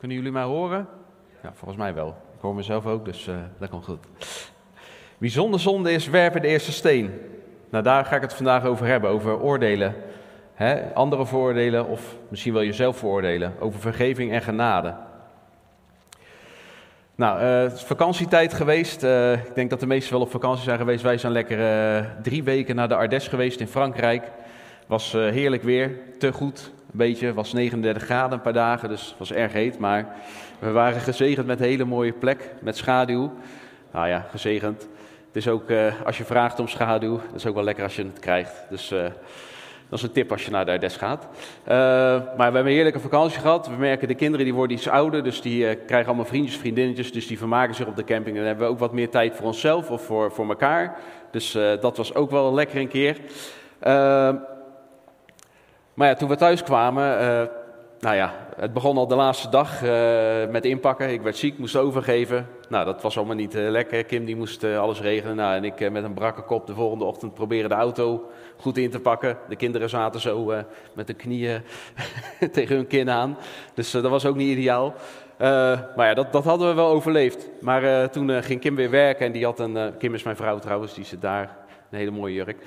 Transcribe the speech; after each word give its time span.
Kunnen 0.00 0.18
jullie 0.18 0.32
mij 0.32 0.42
horen? 0.42 0.86
Ja, 1.42 1.52
volgens 1.54 1.80
mij 1.80 1.94
wel. 1.94 2.08
Ik 2.08 2.40
hoor 2.40 2.54
mezelf 2.54 2.86
ook, 2.86 3.04
dus 3.04 3.26
uh, 3.26 3.34
dat 3.58 3.68
komt 3.68 3.84
goed. 3.84 4.06
Wie 5.18 5.30
zonder 5.30 5.60
zonde 5.60 5.92
is, 5.92 6.08
werpen 6.08 6.42
de 6.42 6.48
eerste 6.48 6.72
steen. 6.72 7.10
Nou, 7.70 7.84
daar 7.84 8.04
ga 8.04 8.16
ik 8.16 8.22
het 8.22 8.34
vandaag 8.34 8.64
over 8.64 8.86
hebben, 8.86 9.10
over 9.10 9.40
oordelen. 9.40 9.94
Hè? 10.54 10.94
Anderen 10.94 11.26
vooroordelen 11.26 11.86
of 11.86 12.16
misschien 12.28 12.52
wel 12.52 12.64
jezelf 12.64 12.96
vooroordelen. 12.96 13.54
Over 13.58 13.80
vergeving 13.80 14.32
en 14.32 14.42
genade. 14.42 14.94
Nou, 17.14 17.40
uh, 17.40 17.62
het 17.62 17.72
is 17.72 17.82
vakantietijd 17.82 18.54
geweest. 18.54 19.02
Uh, 19.02 19.32
ik 19.32 19.54
denk 19.54 19.70
dat 19.70 19.80
de 19.80 19.86
meesten 19.86 20.12
wel 20.12 20.22
op 20.22 20.30
vakantie 20.30 20.64
zijn 20.64 20.78
geweest. 20.78 21.02
Wij 21.02 21.18
zijn 21.18 21.32
lekker 21.32 21.58
drie 22.22 22.42
weken 22.42 22.76
naar 22.76 22.88
de 22.88 22.96
Ardèche 22.96 23.30
geweest 23.30 23.60
in 23.60 23.68
Frankrijk. 23.68 24.30
Was 24.90 25.12
heerlijk 25.12 25.62
weer, 25.62 25.98
te 26.18 26.32
goed. 26.32 26.70
Een 26.74 26.98
beetje, 26.98 27.34
was 27.34 27.52
39 27.52 28.02
graden 28.02 28.32
een 28.32 28.40
paar 28.40 28.52
dagen, 28.52 28.88
dus 28.88 29.06
het 29.08 29.18
was 29.18 29.32
erg 29.32 29.52
heet. 29.52 29.78
Maar 29.78 30.14
we 30.58 30.70
waren 30.70 31.00
gezegend 31.00 31.46
met 31.46 31.60
een 31.60 31.66
hele 31.66 31.84
mooie 31.84 32.12
plek, 32.12 32.50
met 32.60 32.76
schaduw. 32.76 33.32
Nou 33.92 34.08
ja, 34.08 34.26
gezegend. 34.30 34.88
Het 35.26 35.36
is 35.36 35.48
ook, 35.48 35.64
als 36.04 36.18
je 36.18 36.24
vraagt 36.24 36.58
om 36.58 36.68
schaduw, 36.68 37.20
dat 37.26 37.34
is 37.34 37.46
ook 37.46 37.54
wel 37.54 37.64
lekker 37.64 37.84
als 37.84 37.96
je 37.96 38.02
het 38.02 38.18
krijgt. 38.18 38.64
Dus 38.70 38.88
dat 39.88 39.98
is 39.98 40.02
een 40.02 40.12
tip 40.12 40.32
als 40.32 40.44
je 40.44 40.50
naar 40.50 40.64
de 40.64 40.70
Ardes 40.70 40.96
gaat. 40.96 41.28
Maar 41.66 42.36
we 42.36 42.42
hebben 42.42 42.60
een 42.60 42.66
heerlijke 42.66 43.00
vakantie 43.00 43.40
gehad. 43.40 43.68
We 43.68 43.76
merken 43.76 44.08
de 44.08 44.14
kinderen 44.14 44.44
die 44.44 44.54
worden 44.54 44.76
iets 44.76 44.88
ouder, 44.88 45.22
dus 45.22 45.40
die 45.40 45.74
krijgen 45.74 46.06
allemaal 46.06 46.24
vriendjes, 46.24 46.56
vriendinnetjes. 46.56 47.12
Dus 47.12 47.26
die 47.26 47.38
vermaken 47.38 47.74
zich 47.74 47.86
op 47.86 47.96
de 47.96 48.04
camping. 48.04 48.36
En 48.36 48.42
dan 48.42 48.46
hebben 48.46 48.66
we 48.66 48.72
ook 48.72 48.78
wat 48.78 48.92
meer 48.92 49.10
tijd 49.10 49.36
voor 49.36 49.46
onszelf 49.46 49.90
of 49.90 50.04
voor, 50.04 50.32
voor 50.32 50.48
elkaar. 50.48 50.96
Dus 51.30 51.52
dat 51.80 51.96
was 51.96 52.14
ook 52.14 52.30
wel 52.30 52.54
lekker 52.54 52.80
een 52.80 52.88
keer. 52.88 53.16
Maar 56.00 56.08
ja, 56.08 56.14
toen 56.14 56.28
we 56.28 56.36
thuis 56.36 56.62
kwamen, 56.62 57.18
nou 57.98 58.16
ja, 58.16 58.34
het 58.56 58.72
begon 58.72 58.96
al 58.96 59.06
de 59.06 59.14
laatste 59.14 59.48
dag 59.48 59.82
met 60.50 60.64
inpakken. 60.64 61.12
Ik 61.12 61.22
werd 61.22 61.36
ziek, 61.36 61.58
moest 61.58 61.76
overgeven. 61.76 62.46
Nou, 62.68 62.84
dat 62.84 63.02
was 63.02 63.16
allemaal 63.16 63.36
niet 63.36 63.54
lekker. 63.54 64.04
Kim 64.04 64.24
die 64.24 64.36
moest 64.36 64.64
alles 64.64 65.00
regelen. 65.00 65.36
Nou, 65.36 65.56
en 65.56 65.64
ik 65.64 65.90
met 65.90 66.04
een 66.04 66.14
brakke 66.14 66.42
kop 66.42 66.66
de 66.66 66.74
volgende 66.74 67.04
ochtend 67.04 67.34
proberen 67.34 67.68
de 67.68 67.74
auto 67.74 68.30
goed 68.56 68.76
in 68.76 68.90
te 68.90 69.00
pakken. 69.00 69.36
De 69.48 69.56
kinderen 69.56 69.88
zaten 69.88 70.20
zo 70.20 70.52
met 70.92 71.06
de 71.06 71.14
knieën 71.14 71.62
tegen 72.52 72.76
hun 72.76 72.86
kin 72.86 73.10
aan. 73.10 73.36
Dus 73.74 73.90
dat 73.90 74.08
was 74.08 74.26
ook 74.26 74.36
niet 74.36 74.56
ideaal. 74.56 74.94
Maar 75.38 76.06
ja, 76.06 76.14
dat, 76.14 76.32
dat, 76.32 76.44
hadden 76.44 76.68
we 76.68 76.74
wel 76.74 76.90
overleefd. 76.90 77.48
Maar 77.60 78.10
toen 78.10 78.42
ging 78.42 78.60
Kim 78.60 78.74
weer 78.74 78.90
werken 78.90 79.26
en 79.26 79.32
die 79.32 79.44
had 79.44 79.58
een... 79.58 79.96
Kim 79.98 80.14
is 80.14 80.22
mijn 80.22 80.36
vrouw 80.36 80.58
trouwens, 80.58 80.94
die 80.94 81.04
zit 81.04 81.20
daar. 81.20 81.56
Een 81.90 81.98
hele 81.98 82.10
mooie 82.10 82.34
jurk. 82.34 82.58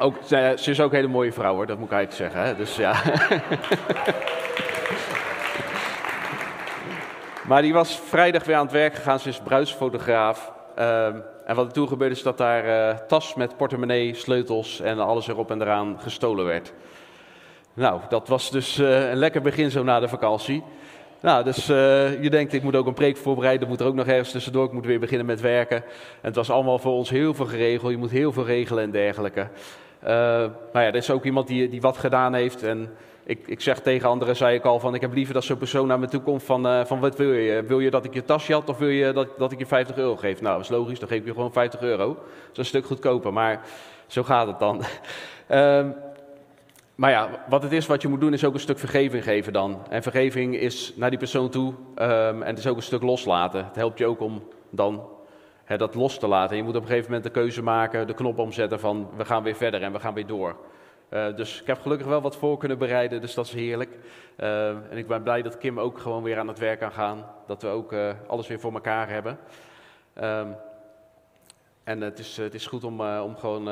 Ook, 0.00 0.16
ze, 0.24 0.54
is 0.70 0.80
ook 0.80 0.90
een 0.90 0.96
hele 0.96 1.08
mooie 1.08 1.32
vrouw 1.32 1.54
hoor, 1.54 1.66
dat 1.66 1.78
moet 1.78 1.90
ik 1.90 1.92
eigenlijk 1.92 2.32
zeggen. 2.32 2.50
Hè? 2.50 2.56
Dus 2.56 2.76
ja... 2.76 3.02
maar 7.48 7.62
die 7.62 7.72
was 7.72 8.00
vrijdag 8.00 8.44
weer 8.44 8.56
aan 8.56 8.64
het 8.64 8.72
werk 8.72 8.94
gegaan. 8.94 9.20
Ze 9.20 9.28
is 9.28 9.38
bruidsfotograaf. 9.38 10.52
Ehm, 10.74 11.16
en 11.44 11.54
wat 11.54 11.66
er 11.66 11.72
toen 11.72 11.88
gebeurde 11.88 12.14
is 12.14 12.22
dat 12.22 12.38
daar 12.38 12.66
uh, 12.66 12.96
tas 12.98 13.34
met 13.34 13.56
portemonnee, 13.56 14.14
sleutels 14.14 14.80
en 14.80 14.98
alles 14.98 15.28
erop 15.28 15.50
en 15.50 15.62
eraan 15.62 15.96
gestolen 16.00 16.44
werd. 16.44 16.72
Nou, 17.74 18.00
dat 18.08 18.28
was 18.28 18.50
dus 18.50 18.78
uh, 18.78 19.10
een 19.10 19.16
lekker 19.16 19.42
begin 19.42 19.70
zo 19.70 19.82
na 19.82 20.00
de 20.00 20.08
vakantie. 20.08 20.62
Nou, 21.20 21.44
dus 21.44 21.70
uh, 21.70 22.22
je 22.22 22.30
denkt, 22.30 22.52
ik 22.52 22.62
moet 22.62 22.76
ook 22.76 22.86
een 22.86 22.94
preek 22.94 23.16
voorbereiden, 23.16 23.68
moet 23.68 23.80
er 23.80 23.86
ook 23.86 23.94
nog 23.94 24.06
ergens 24.06 24.30
tussendoor, 24.30 24.64
ik 24.64 24.72
moet 24.72 24.86
weer 24.86 25.00
beginnen 25.00 25.26
met 25.26 25.40
werken. 25.40 25.76
En 25.76 25.82
het 26.20 26.34
was 26.34 26.50
allemaal 26.50 26.78
voor 26.78 26.92
ons 26.92 27.10
heel 27.10 27.34
veel 27.34 27.46
geregeld, 27.46 27.90
je 27.90 27.96
moet 27.96 28.10
heel 28.10 28.32
veel 28.32 28.44
regelen 28.44 28.82
en 28.84 28.90
dergelijke. 28.90 29.48
Maar 30.02 30.82
ja, 30.82 30.86
er 30.86 30.94
is 30.94 31.10
ook 31.10 31.24
iemand 31.24 31.46
die, 31.46 31.68
die 31.68 31.80
wat 31.80 31.98
gedaan 31.98 32.34
heeft 32.34 32.62
en 32.62 32.88
ik, 33.30 33.46
ik 33.46 33.60
zeg 33.60 33.80
tegen 33.80 34.08
anderen, 34.08 34.36
zei 34.36 34.54
ik 34.54 34.64
al, 34.64 34.80
van 34.80 34.94
ik 34.94 35.00
heb 35.00 35.12
liever 35.12 35.34
dat 35.34 35.44
zo'n 35.44 35.58
persoon 35.58 35.86
naar 35.86 35.98
me 35.98 36.08
toe 36.08 36.20
komt 36.20 36.42
van, 36.42 36.66
uh, 36.66 36.84
van 36.84 37.00
wat 37.00 37.16
wil 37.16 37.32
je? 37.32 37.62
Wil 37.62 37.80
je 37.80 37.90
dat 37.90 38.04
ik 38.04 38.14
je 38.14 38.24
tasje 38.24 38.52
had 38.52 38.68
of 38.68 38.78
wil 38.78 38.88
je 38.88 39.12
dat, 39.12 39.38
dat 39.38 39.52
ik 39.52 39.58
je 39.58 39.66
50 39.66 39.96
euro 39.96 40.16
geef? 40.16 40.40
Nou, 40.40 40.56
dat 40.56 40.64
is 40.64 40.70
logisch, 40.70 40.98
dan 40.98 41.08
geef 41.08 41.18
ik 41.18 41.26
je 41.26 41.32
gewoon 41.32 41.52
50 41.52 41.80
euro. 41.80 42.06
Dat 42.06 42.52
is 42.52 42.58
een 42.58 42.64
stuk 42.64 42.86
goedkoper, 42.86 43.32
maar 43.32 43.60
zo 44.06 44.22
gaat 44.22 44.46
het 44.46 44.58
dan. 44.58 44.82
um, 45.50 45.94
maar 47.00 47.10
ja, 47.10 47.44
wat 47.48 47.62
het 47.62 47.72
is 47.72 47.86
wat 47.86 48.02
je 48.02 48.08
moet 48.08 48.20
doen 48.20 48.32
is 48.32 48.44
ook 48.44 48.54
een 48.54 48.60
stuk 48.60 48.78
vergeving 48.78 49.24
geven 49.24 49.52
dan. 49.52 49.78
En 49.90 50.02
vergeving 50.02 50.56
is 50.56 50.92
naar 50.96 51.10
die 51.10 51.18
persoon 51.18 51.50
toe 51.50 51.74
um, 51.96 52.42
en 52.42 52.46
het 52.46 52.58
is 52.58 52.66
ook 52.66 52.76
een 52.76 52.82
stuk 52.82 53.02
loslaten. 53.02 53.64
Het 53.64 53.76
helpt 53.76 53.98
je 53.98 54.06
ook 54.06 54.20
om 54.20 54.42
dan 54.70 55.08
hè, 55.70 55.76
dat 55.76 55.94
los 55.94 56.18
te 56.18 56.26
laten. 56.26 56.56
je 56.56 56.62
moet 56.62 56.76
op 56.76 56.82
een 56.82 56.88
gegeven 56.88 57.10
moment 57.10 57.24
de 57.24 57.40
keuze 57.40 57.62
maken, 57.62 58.06
de 58.06 58.14
knop 58.14 58.38
omzetten 58.38 58.80
van 58.80 59.10
we 59.16 59.24
gaan 59.24 59.42
weer 59.42 59.54
verder 59.54 59.82
en 59.82 59.92
we 59.92 60.00
gaan 60.00 60.14
weer 60.14 60.26
door. 60.26 60.56
Uh, 61.10 61.36
dus 61.36 61.60
ik 61.60 61.66
heb 61.66 61.80
gelukkig 61.80 62.06
wel 62.06 62.20
wat 62.20 62.36
voor 62.36 62.58
kunnen 62.58 62.78
bereiden, 62.78 63.20
dus 63.20 63.34
dat 63.34 63.46
is 63.46 63.52
heerlijk. 63.52 63.98
Uh, 64.36 64.68
en 64.68 64.96
ik 64.96 65.06
ben 65.06 65.22
blij 65.22 65.42
dat 65.42 65.58
Kim 65.58 65.80
ook 65.80 65.98
gewoon 65.98 66.22
weer 66.22 66.38
aan 66.38 66.48
het 66.48 66.58
werk 66.58 66.78
kan 66.78 66.92
gaan. 66.92 67.26
Dat 67.46 67.62
we 67.62 67.68
ook 67.68 67.92
uh, 67.92 68.12
alles 68.26 68.46
weer 68.46 68.60
voor 68.60 68.72
elkaar 68.72 69.08
hebben. 69.08 69.38
Um, 70.22 70.56
en 71.84 72.00
het 72.00 72.18
is, 72.18 72.36
het 72.36 72.54
is 72.54 72.66
goed 72.66 72.84
om, 72.84 73.00
om 73.00 73.36
gewoon 73.36 73.64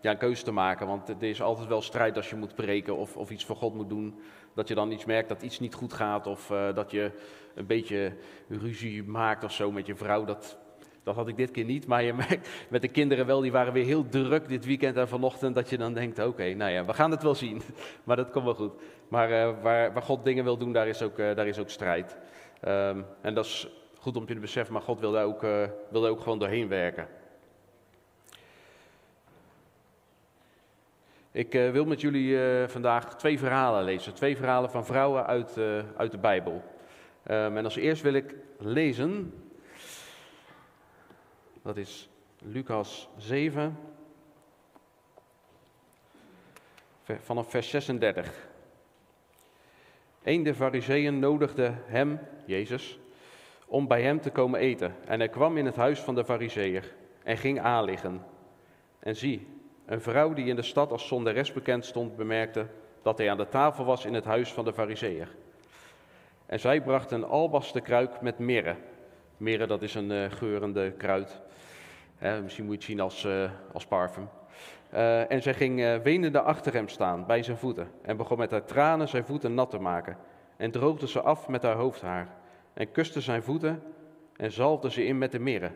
ja, 0.00 0.10
een 0.10 0.18
keuze 0.18 0.44
te 0.44 0.52
maken. 0.52 0.86
Want 0.86 1.08
er 1.08 1.22
is 1.22 1.42
altijd 1.42 1.68
wel 1.68 1.82
strijd 1.82 2.16
als 2.16 2.30
je 2.30 2.36
moet 2.36 2.54
preken 2.54 2.96
of, 2.96 3.16
of 3.16 3.30
iets 3.30 3.44
voor 3.44 3.56
God 3.56 3.74
moet 3.74 3.88
doen. 3.88 4.20
Dat 4.54 4.68
je 4.68 4.74
dan 4.74 4.90
iets 4.90 5.04
merkt 5.04 5.28
dat 5.28 5.42
iets 5.42 5.60
niet 5.60 5.74
goed 5.74 5.92
gaat. 5.92 6.26
Of 6.26 6.52
dat 6.74 6.90
je 6.90 7.10
een 7.54 7.66
beetje 7.66 8.12
ruzie 8.48 9.04
maakt 9.04 9.44
of 9.44 9.52
zo 9.52 9.70
met 9.70 9.86
je 9.86 9.96
vrouw. 9.96 10.24
Dat, 10.24 10.58
dat 11.02 11.14
had 11.14 11.28
ik 11.28 11.36
dit 11.36 11.50
keer 11.50 11.64
niet, 11.64 11.86
maar 11.86 12.02
je 12.02 12.14
merkt 12.28 12.48
met 12.68 12.82
de 12.82 12.88
kinderen 12.88 13.26
wel, 13.26 13.40
die 13.40 13.52
waren 13.52 13.72
weer 13.72 13.84
heel 13.84 14.08
druk 14.08 14.48
dit 14.48 14.64
weekend 14.64 14.96
en 14.96 15.08
vanochtend, 15.08 15.54
dat 15.54 15.70
je 15.70 15.78
dan 15.78 15.94
denkt, 15.94 16.18
oké, 16.18 16.54
nou 16.54 16.70
ja, 16.70 16.84
we 16.84 16.92
gaan 16.92 17.10
het 17.10 17.22
wel 17.22 17.34
zien, 17.34 17.62
maar 18.04 18.16
dat 18.16 18.30
komt 18.30 18.44
wel 18.44 18.54
goed. 18.54 18.72
Maar 19.08 19.30
uh, 19.30 19.62
waar, 19.62 19.92
waar, 19.92 20.02
God 20.02 20.24
dingen 20.24 20.44
wil 20.44 20.56
doen, 20.56 20.72
daar 20.72 20.88
is 20.88 21.02
ook, 21.02 21.18
uh, 21.18 21.34
daar 21.34 21.46
is 21.46 21.58
ook 21.58 21.70
strijd. 21.70 22.16
Um, 22.68 23.04
en 23.20 23.34
dat 23.34 23.44
is 23.44 23.68
goed 23.98 24.16
om 24.16 24.24
je 24.26 24.34
te 24.34 24.40
beseffen, 24.40 24.72
maar 24.72 24.82
God 24.82 25.00
wil 25.00 25.12
daar 25.12 25.24
ook, 25.24 25.42
uh, 25.42 25.62
wil 25.90 26.06
ook 26.06 26.20
gewoon 26.20 26.38
doorheen 26.38 26.68
werken. 26.68 27.08
Ik 31.32 31.52
wil 31.52 31.84
met 31.84 32.00
jullie 32.00 32.38
vandaag 32.66 33.16
twee 33.16 33.38
verhalen 33.38 33.84
lezen, 33.84 34.14
twee 34.14 34.36
verhalen 34.36 34.70
van 34.70 34.86
vrouwen 34.86 35.26
uit, 35.26 35.58
uit 35.96 36.10
de 36.10 36.18
Bijbel. 36.18 36.62
Um, 37.30 37.56
en 37.56 37.64
als 37.64 37.76
eerst 37.76 38.02
wil 38.02 38.12
ik 38.12 38.34
lezen 38.58 39.32
dat 41.62 41.76
is 41.76 42.08
Lucas 42.38 43.08
7, 43.16 43.78
vanaf 47.02 47.50
vers 47.50 47.70
36. 47.70 48.48
Een 50.22 50.42
der 50.42 50.54
fariseeën 50.54 51.18
nodigde 51.18 51.72
hem, 51.84 52.20
Jezus, 52.44 52.98
om 53.66 53.86
bij 53.86 54.02
hem 54.02 54.20
te 54.20 54.30
komen 54.30 54.60
eten. 54.60 54.94
En 55.06 55.18
hij 55.18 55.28
kwam 55.28 55.56
in 55.56 55.66
het 55.66 55.76
huis 55.76 56.00
van 56.00 56.14
de 56.14 56.24
fariseer 56.24 56.94
en 57.22 57.36
ging 57.36 57.60
aanliggen. 57.60 58.24
En 58.98 59.16
zie, 59.16 59.46
een 59.86 60.00
vrouw 60.00 60.32
die 60.32 60.46
in 60.46 60.56
de 60.56 60.62
stad 60.62 60.92
als 60.92 61.06
zonderes 61.06 61.52
bekend 61.52 61.84
stond, 61.84 62.16
bemerkte 62.16 62.66
dat 63.02 63.18
hij 63.18 63.30
aan 63.30 63.36
de 63.36 63.48
tafel 63.48 63.84
was 63.84 64.04
in 64.04 64.14
het 64.14 64.24
huis 64.24 64.52
van 64.52 64.64
de 64.64 64.72
fariseer. 64.72 65.28
En 66.46 66.60
zij 66.60 66.82
bracht 66.82 67.10
een 67.10 67.24
albaste 67.24 67.80
kruik 67.80 68.20
met 68.20 68.38
mirre. 68.38 68.76
Mirre, 69.36 69.66
dat 69.66 69.82
is 69.82 69.94
een 69.94 70.10
uh, 70.10 70.30
geurende 70.30 70.92
kruid 70.92 71.40
misschien 72.18 72.64
moet 72.64 72.72
je 72.72 72.78
het 72.78 72.82
zien 72.82 73.00
als, 73.00 73.24
uh, 73.24 73.50
als 73.72 73.86
parfum. 73.86 74.28
Uh, 74.94 75.30
en 75.30 75.42
zij 75.42 75.54
ging 75.54 75.80
uh, 75.80 75.96
wenende 75.96 76.40
achter 76.40 76.72
hem 76.72 76.88
staan, 76.88 77.26
bij 77.26 77.42
zijn 77.42 77.56
voeten. 77.56 77.90
En 78.02 78.16
begon 78.16 78.38
met 78.38 78.50
haar 78.50 78.64
tranen 78.64 79.08
zijn 79.08 79.24
voeten 79.24 79.54
nat 79.54 79.70
te 79.70 79.78
maken. 79.78 80.16
En 80.56 80.70
droogde 80.70 81.08
ze 81.08 81.20
af 81.20 81.48
met 81.48 81.62
haar 81.62 81.76
hoofdhaar. 81.76 82.28
En 82.74 82.92
kuste 82.92 83.20
zijn 83.20 83.42
voeten 83.42 83.82
en 84.36 84.52
zalfde 84.52 84.90
ze 84.90 85.04
in 85.04 85.18
met 85.18 85.32
de 85.32 85.38
mirre. 85.38 85.70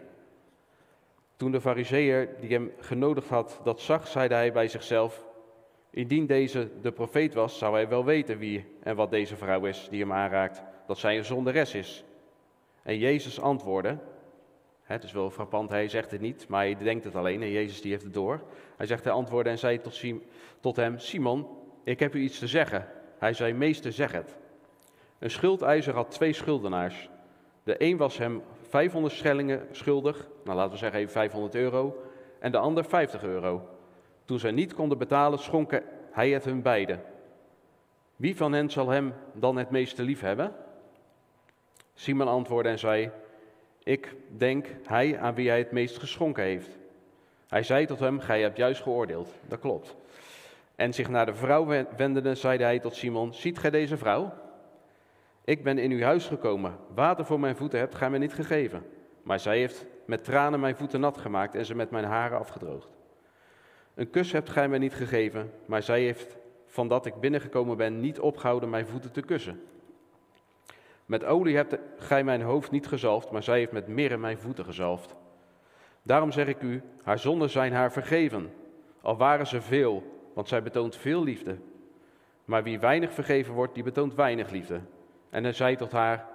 Toen 1.36 1.52
de 1.52 1.60
fariseer 1.60 2.28
die 2.40 2.50
hem 2.50 2.70
genodigd 2.78 3.28
had 3.28 3.60
dat 3.64 3.80
zag, 3.80 4.06
zeide 4.06 4.34
hij 4.34 4.52
bij 4.52 4.68
zichzelf... 4.68 5.30
Indien 5.90 6.26
deze 6.26 6.70
de 6.80 6.92
profeet 6.92 7.34
was, 7.34 7.58
zou 7.58 7.74
hij 7.74 7.88
wel 7.88 8.04
weten 8.04 8.38
wie 8.38 8.76
en 8.82 8.96
wat 8.96 9.10
deze 9.10 9.36
vrouw 9.36 9.64
is 9.64 9.86
die 9.90 10.00
hem 10.00 10.12
aanraakt. 10.12 10.62
Dat 10.86 10.98
zij 10.98 11.16
een 11.18 11.24
zonderes 11.24 11.74
is. 11.74 12.04
En 12.82 12.98
Jezus 12.98 13.40
antwoordde... 13.40 13.98
Het 14.82 15.04
is 15.04 15.12
wel 15.12 15.30
frappant, 15.30 15.70
hij 15.70 15.88
zegt 15.88 16.10
het 16.10 16.20
niet, 16.20 16.48
maar 16.48 16.60
hij 16.60 16.76
denkt 16.76 17.04
het 17.04 17.16
alleen 17.16 17.42
en 17.42 17.50
Jezus 17.50 17.80
die 17.80 17.90
heeft 17.90 18.04
het 18.04 18.14
door. 18.14 18.40
Hij 18.76 18.86
zegt, 18.86 19.04
hij 19.04 19.12
antwoordde 19.12 19.50
en 19.50 19.58
zei 19.58 19.80
tot, 19.80 20.00
tot 20.60 20.76
hem, 20.76 20.98
Simon, 20.98 21.46
ik 21.84 22.00
heb 22.00 22.14
u 22.14 22.20
iets 22.20 22.38
te 22.38 22.46
zeggen. 22.46 22.88
Hij 23.18 23.32
zei, 23.32 23.52
meester, 23.52 23.92
zeg 23.92 24.12
het. 24.12 24.36
Een 25.18 25.30
schuldeiser 25.30 25.94
had 25.94 26.10
twee 26.10 26.32
schuldenaars. 26.32 27.10
De 27.62 27.82
een 27.82 27.96
was 27.96 28.18
hem 28.18 28.42
500 28.68 29.14
schellingen 29.14 29.66
schuldig, 29.70 30.28
nou 30.44 30.56
laten 30.56 30.72
we 30.72 30.78
zeggen 30.78 30.98
even 30.98 31.12
500 31.12 31.54
euro, 31.54 32.02
en 32.38 32.52
de 32.52 32.58
ander 32.58 32.84
50 32.84 33.22
euro. 33.22 33.68
Toen 34.24 34.38
zij 34.38 34.50
niet 34.50 34.74
konden 34.74 34.98
betalen, 34.98 35.38
schonk 35.38 35.80
hij 36.10 36.30
het 36.30 36.44
hun 36.44 36.62
beiden. 36.62 37.02
Wie 38.16 38.36
van 38.36 38.52
hen 38.52 38.70
zal 38.70 38.88
hem 38.88 39.14
dan 39.32 39.56
het 39.56 39.70
meeste 39.70 40.02
lief 40.02 40.20
hebben? 40.20 40.54
Simon 41.94 42.28
antwoordde 42.28 42.70
en 42.70 42.78
zei, 42.78 43.10
ik 43.84 44.14
denk 44.36 44.66
hij 44.86 45.18
aan 45.18 45.34
wie 45.34 45.48
hij 45.48 45.58
het 45.58 45.72
meest 45.72 45.98
geschonken 45.98 46.42
heeft. 46.42 46.78
Hij 47.48 47.62
zei 47.62 47.86
tot 47.86 47.98
hem, 47.98 48.20
gij 48.20 48.40
hebt 48.40 48.56
juist 48.56 48.82
geoordeeld. 48.82 49.34
Dat 49.48 49.58
klopt. 49.58 49.96
En 50.76 50.92
zich 50.92 51.08
naar 51.08 51.26
de 51.26 51.34
vrouw 51.34 51.66
wendende, 51.96 52.34
zeide 52.34 52.64
hij 52.64 52.78
tot 52.78 52.94
Simon, 52.94 53.34
ziet 53.34 53.58
gij 53.58 53.70
deze 53.70 53.96
vrouw? 53.96 54.32
Ik 55.44 55.62
ben 55.62 55.78
in 55.78 55.90
uw 55.90 56.00
huis 56.00 56.26
gekomen, 56.26 56.76
water 56.94 57.24
voor 57.24 57.40
mijn 57.40 57.56
voeten 57.56 57.78
hebt 57.78 57.94
gij 57.94 58.10
mij 58.10 58.18
niet 58.18 58.34
gegeven. 58.34 58.86
Maar 59.22 59.40
zij 59.40 59.58
heeft 59.58 59.86
met 60.04 60.24
tranen 60.24 60.60
mijn 60.60 60.76
voeten 60.76 61.00
nat 61.00 61.18
gemaakt 61.18 61.54
en 61.54 61.64
ze 61.64 61.74
met 61.74 61.90
mijn 61.90 62.04
haren 62.04 62.38
afgedroogd. 62.38 62.88
Een 63.94 64.10
kus 64.10 64.32
hebt 64.32 64.50
gij 64.50 64.68
mij 64.68 64.78
niet 64.78 64.94
gegeven, 64.94 65.50
maar 65.66 65.82
zij 65.82 66.00
heeft, 66.00 66.36
van 66.66 66.88
dat 66.88 67.06
ik 67.06 67.20
binnengekomen 67.20 67.76
ben, 67.76 68.00
niet 68.00 68.20
opgehouden 68.20 68.70
mijn 68.70 68.86
voeten 68.86 69.12
te 69.12 69.22
kussen. 69.22 69.60
Met 71.06 71.24
olie 71.24 71.56
hebt 71.56 71.78
gij 71.96 72.24
mijn 72.24 72.42
hoofd 72.42 72.70
niet 72.70 72.86
gezalfd, 72.86 73.30
maar 73.30 73.42
zij 73.42 73.58
heeft 73.58 73.72
met 73.72 73.86
mirre 73.86 74.16
mijn 74.16 74.38
voeten 74.38 74.64
gezalfd. 74.64 75.14
Daarom 76.02 76.32
zeg 76.32 76.46
ik 76.46 76.62
u, 76.62 76.82
haar 77.02 77.18
zonden 77.18 77.50
zijn 77.50 77.72
haar 77.72 77.92
vergeven, 77.92 78.50
al 79.00 79.16
waren 79.16 79.46
ze 79.46 79.60
veel, 79.60 80.02
want 80.34 80.48
zij 80.48 80.62
betoont 80.62 80.96
veel 80.96 81.24
liefde. 81.24 81.56
Maar 82.44 82.62
wie 82.62 82.80
weinig 82.80 83.12
vergeven 83.12 83.54
wordt, 83.54 83.74
die 83.74 83.82
betoont 83.82 84.14
weinig 84.14 84.50
liefde. 84.50 84.80
En 85.30 85.42
hij 85.42 85.52
zei 85.52 85.76
tot 85.76 85.92
haar, 85.92 86.26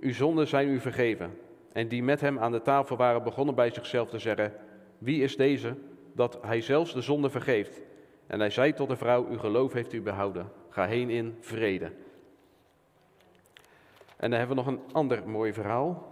uw 0.00 0.12
zonden 0.12 0.46
zijn 0.46 0.68
u 0.68 0.80
vergeven. 0.80 1.38
En 1.72 1.88
die 1.88 2.02
met 2.02 2.20
hem 2.20 2.38
aan 2.38 2.52
de 2.52 2.62
tafel 2.62 2.96
waren 2.96 3.22
begonnen 3.22 3.54
bij 3.54 3.70
zichzelf 3.70 4.08
te 4.08 4.18
zeggen, 4.18 4.52
wie 4.98 5.22
is 5.22 5.36
deze, 5.36 5.74
dat 6.12 6.38
hij 6.42 6.60
zelfs 6.60 6.94
de 6.94 7.00
zonde 7.00 7.30
vergeeft? 7.30 7.80
En 8.26 8.40
hij 8.40 8.50
zei 8.50 8.72
tot 8.72 8.88
de 8.88 8.96
vrouw, 8.96 9.26
uw 9.26 9.38
geloof 9.38 9.72
heeft 9.72 9.92
u 9.92 10.02
behouden. 10.02 10.48
Ga 10.68 10.86
heen 10.86 11.10
in 11.10 11.36
vrede. 11.40 11.92
En 14.22 14.30
dan 14.30 14.38
hebben 14.38 14.56
we 14.56 14.62
nog 14.62 14.72
een 14.72 14.92
ander 14.92 15.28
mooi 15.28 15.52
verhaal. 15.52 16.10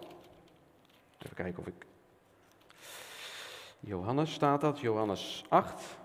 Even 1.19 1.37
kijken 1.37 1.59
of 1.59 1.67
ik. 1.67 1.87
Johannes 3.81 4.33
staat 4.33 4.61
dat, 4.61 4.81
Johannes 4.81 5.45
8. 5.49 5.99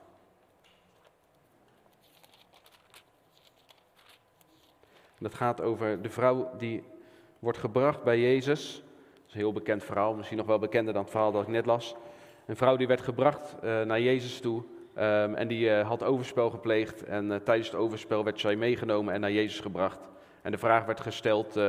Dat 5.18 5.34
gaat 5.34 5.62
over 5.62 6.02
de 6.02 6.10
vrouw 6.10 6.58
die 6.58 6.84
wordt 7.40 7.58
gebracht 7.58 8.04
bij 8.04 8.20
Jezus. 8.20 8.74
Dat 8.74 9.28
is 9.28 9.34
een 9.34 9.40
heel 9.40 9.54
bekend 9.54 9.84
verhaal, 9.84 10.14
misschien 10.14 10.38
nog 10.38 10.48
wel 10.48 10.60
bekender 10.60 10.94
dan 10.94 11.02
het 11.02 11.12
verhaal 11.12 11.32
dat 11.32 11.42
ik 11.42 11.48
net 11.48 11.66
las. 11.66 11.96
Een 12.46 12.56
vrouw 12.58 12.76
die 12.76 12.88
werd 12.88 13.02
gebracht 13.02 13.56
uh, 13.64 13.82
naar 13.82 14.02
Jezus 14.02 14.40
toe 14.40 14.64
um, 14.98 15.36
en 15.36 15.48
die 15.48 15.70
uh, 15.70 15.88
had 15.88 16.04
overspel 16.04 16.50
gepleegd. 16.50 17.04
En 17.04 17.26
uh, 17.26 17.36
tijdens 17.36 17.68
het 17.68 17.80
overspel 17.80 18.24
werd 18.24 18.40
zij 18.40 18.56
meegenomen 18.56 19.14
en 19.14 19.20
naar 19.20 19.32
Jezus 19.32 19.60
gebracht. 19.60 20.14
En 20.46 20.52
de 20.52 20.58
vraag 20.58 20.86
werd 20.86 21.00
gesteld 21.00 21.60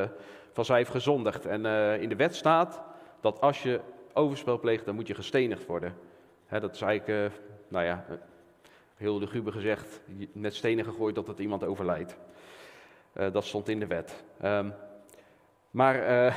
van 0.53 0.65
zij 0.65 0.77
heeft 0.77 0.91
gezondigd. 0.91 1.47
En 1.47 1.67
in 2.01 2.09
de 2.09 2.17
wet 2.17 2.35
staat 2.35 2.83
dat 3.21 3.41
als 3.41 3.63
je 3.63 3.81
overspel 4.13 4.59
pleegt, 4.59 4.85
dan 4.85 4.95
moet 4.95 5.07
je 5.07 5.15
gestenigd 5.15 5.67
worden. 5.67 5.95
Hè, 6.47 6.61
dat 6.61 6.75
is 6.75 6.81
eigenlijk, 6.81 7.33
nou 7.69 7.85
ja, 7.85 8.05
heel 8.97 9.19
de 9.19 9.53
gezegd, 9.53 10.01
net 10.33 10.55
stenen 10.55 10.85
gegooid 10.85 11.15
totdat 11.15 11.39
iemand 11.39 11.65
overlijdt. 11.65 12.17
Dat 13.13 13.45
stond 13.45 13.69
in 13.69 13.81
de 13.81 13.87
wet. 13.87 14.25
Um, 14.45 14.75
maar 15.71 16.35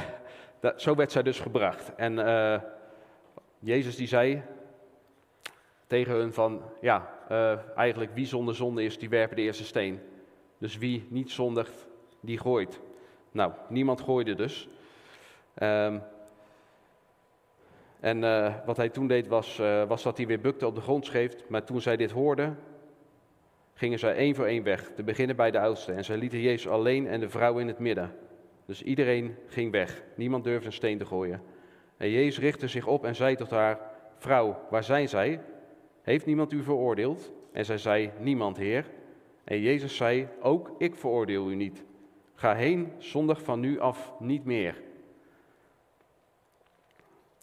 dat, 0.59 0.81
zo 0.81 0.95
werd 0.95 1.12
zij 1.12 1.24
dus 1.24 1.39
gebracht. 1.39 1.95
En 1.95 2.15
Jezus 3.59 3.95
die 3.95 4.07
zei 4.07 4.44
tegen 5.88 6.13
hun 6.13 6.33
van, 6.33 6.62
ja, 6.81 7.09
eigenlijk 7.75 8.12
wie 8.13 8.25
zonder 8.25 8.56
zonde 8.56 8.83
is, 8.83 8.97
die 8.97 9.09
werpen 9.09 9.36
de 9.36 9.41
eerste 9.41 9.63
steen. 9.63 10.00
Dus 10.57 10.77
wie 10.77 11.07
niet 11.09 11.31
zondigt, 11.31 11.88
die 12.19 12.38
gooit. 12.38 12.80
Nou, 13.31 13.51
niemand 13.68 14.01
gooide 14.01 14.36
dus. 14.36 14.69
Um, 15.63 16.01
en 18.00 18.19
wat 18.66 18.77
hij 18.77 18.89
toen 18.89 19.07
deed 19.07 19.27
was, 19.27 19.57
was 19.88 20.04
dat 20.04 20.18
hij 20.18 20.27
weer 20.27 20.39
bukte 20.39 20.66
op 20.66 20.75
de 20.75 20.81
grond 20.81 21.06
schreef. 21.06 21.50
Maar 21.50 21.63
toen 21.63 21.81
zij 21.81 21.98
dit 21.98 22.12
hoorden, 22.12 22.60
gingen 23.74 24.00
zij 24.00 24.16
één 24.16 24.36
voor 24.36 24.45
één 24.45 24.63
weg, 24.63 24.92
te 24.95 25.04
beginnen 25.04 25.36
bij 25.36 25.51
de 25.51 25.60
oudste. 25.60 25.94
En 25.94 26.06
zij 26.06 26.18
lieten 26.18 26.39
Jezus 26.39 26.68
alleen 26.68 27.07
en 27.07 27.19
de 27.19 27.30
vrouw 27.30 27.57
in 27.57 27.68
het 27.68 27.80
midden. 27.80 28.16
Dus 28.65 28.83
iedereen 28.83 29.36
ging 29.48 29.72
weg. 29.72 30.04
Niemand 30.15 30.44
durfde 30.44 30.65
een 30.65 30.74
steen 30.74 30.98
te 30.98 31.06
gooien. 31.06 31.42
En 31.98 32.10
Jezus 32.10 32.39
richtte 32.39 32.68
zich 32.68 32.88
op 32.88 33.06
en 33.06 33.15
zei 33.15 33.36
tot 33.36 33.50
haar: 33.50 33.80
Vrouw, 34.18 34.60
waar 34.69 34.83
zijn 34.83 35.10
zij? 35.10 35.42
Heeft 36.01 36.25
niemand 36.25 36.51
u 36.51 36.63
veroordeeld? 36.63 37.31
En 37.51 37.65
zij 37.65 37.77
zei: 37.77 38.12
Niemand, 38.19 38.57
Heer. 38.57 38.86
En 39.44 39.62
Jezus 39.62 39.95
zei: 39.95 40.27
Ook 40.42 40.75
ik 40.77 40.95
veroordeel 40.95 41.50
u 41.50 41.56
niet. 41.56 41.83
Ga 42.39 42.56
heen, 42.56 42.94
zondig 42.97 43.41
van 43.41 43.59
nu 43.59 43.80
af 43.80 44.13
niet 44.19 44.45
meer. 44.45 44.74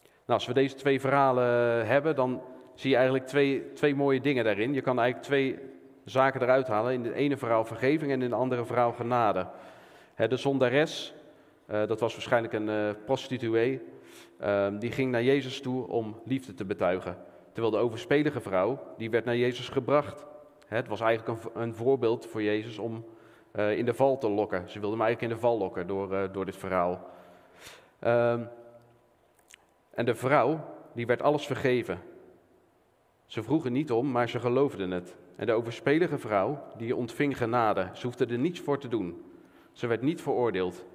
Nou, 0.01 0.39
als 0.39 0.45
we 0.45 0.53
deze 0.53 0.75
twee 0.75 0.99
verhalen 0.99 1.45
hebben, 1.87 2.15
dan 2.15 2.41
zie 2.73 2.89
je 2.89 2.95
eigenlijk 2.95 3.27
twee, 3.27 3.73
twee 3.73 3.95
mooie 3.95 4.21
dingen 4.21 4.43
daarin. 4.43 4.73
Je 4.73 4.81
kan 4.81 4.99
eigenlijk 4.99 5.27
twee 5.27 5.59
zaken 6.05 6.41
eruit 6.41 6.67
halen. 6.67 6.93
In 6.93 7.03
het 7.03 7.13
ene 7.13 7.37
verhaal 7.37 7.65
vergeving 7.65 8.11
en 8.11 8.21
in 8.21 8.31
het 8.31 8.39
andere 8.39 8.65
verhaal 8.65 8.91
genade. 8.91 9.47
de 10.15 10.37
zondares, 10.37 11.13
uh, 11.69 11.87
dat 11.87 11.99
was 11.99 12.13
waarschijnlijk 12.13 12.53
een 12.53 12.67
uh, 12.67 12.89
prostituee, 13.05 13.81
uh, 14.41 14.67
die 14.79 14.91
ging 14.91 15.11
naar 15.11 15.23
Jezus 15.23 15.61
toe 15.61 15.87
om 15.87 16.21
liefde 16.25 16.53
te 16.53 16.65
betuigen. 16.65 17.17
Terwijl 17.51 17.73
de 17.73 17.81
overspelige 17.81 18.41
vrouw, 18.41 18.79
die 18.97 19.09
werd 19.09 19.25
naar 19.25 19.37
Jezus 19.37 19.69
gebracht. 19.69 20.25
het 20.67 20.87
was 20.87 21.01
eigenlijk 21.01 21.55
een, 21.55 21.73
voorbeeld 21.73 22.25
voor 22.25 22.41
Jezus 22.43 22.77
om 22.77 22.95
eh, 22.95 23.15
in 23.57 23.85
de 23.85 23.93
val 23.93 24.17
te 24.17 24.29
lokken. 24.29 24.69
Ze 24.69 24.79
wilde 24.79 24.95
hem 24.95 25.05
eigenlijk 25.05 25.33
in 25.33 25.39
de 25.39 25.47
val 25.47 25.57
lokken 25.57 25.87
door, 25.87 26.31
door 26.31 26.45
dit 26.45 26.57
verhaal. 26.57 27.09
Ehm, 27.99 28.43
en 29.89 30.05
de 30.05 30.15
vrouw, 30.15 30.59
die 30.93 31.05
werd 31.05 31.21
alles 31.21 31.45
vergeven. 31.45 31.99
Ze 33.25 33.43
vroegen 33.43 33.71
niet 33.71 33.91
om, 33.91 34.11
maar 34.11 34.29
ze 34.29 34.39
geloofden 34.39 34.91
het. 34.91 35.15
En 35.35 35.45
de 35.45 35.51
overspelige 35.51 36.17
vrouw, 36.17 36.63
die 36.77 36.95
ontving 36.95 37.37
genade. 37.37 37.89
Ze 37.93 38.05
hoefde 38.05 38.25
er 38.25 38.37
niets 38.37 38.59
voor 38.59 38.79
te 38.79 38.87
doen. 38.87 39.21
Ze 39.71 39.87
werd 39.87 40.01
niet 40.01 40.21
veroordeeld. 40.21 40.85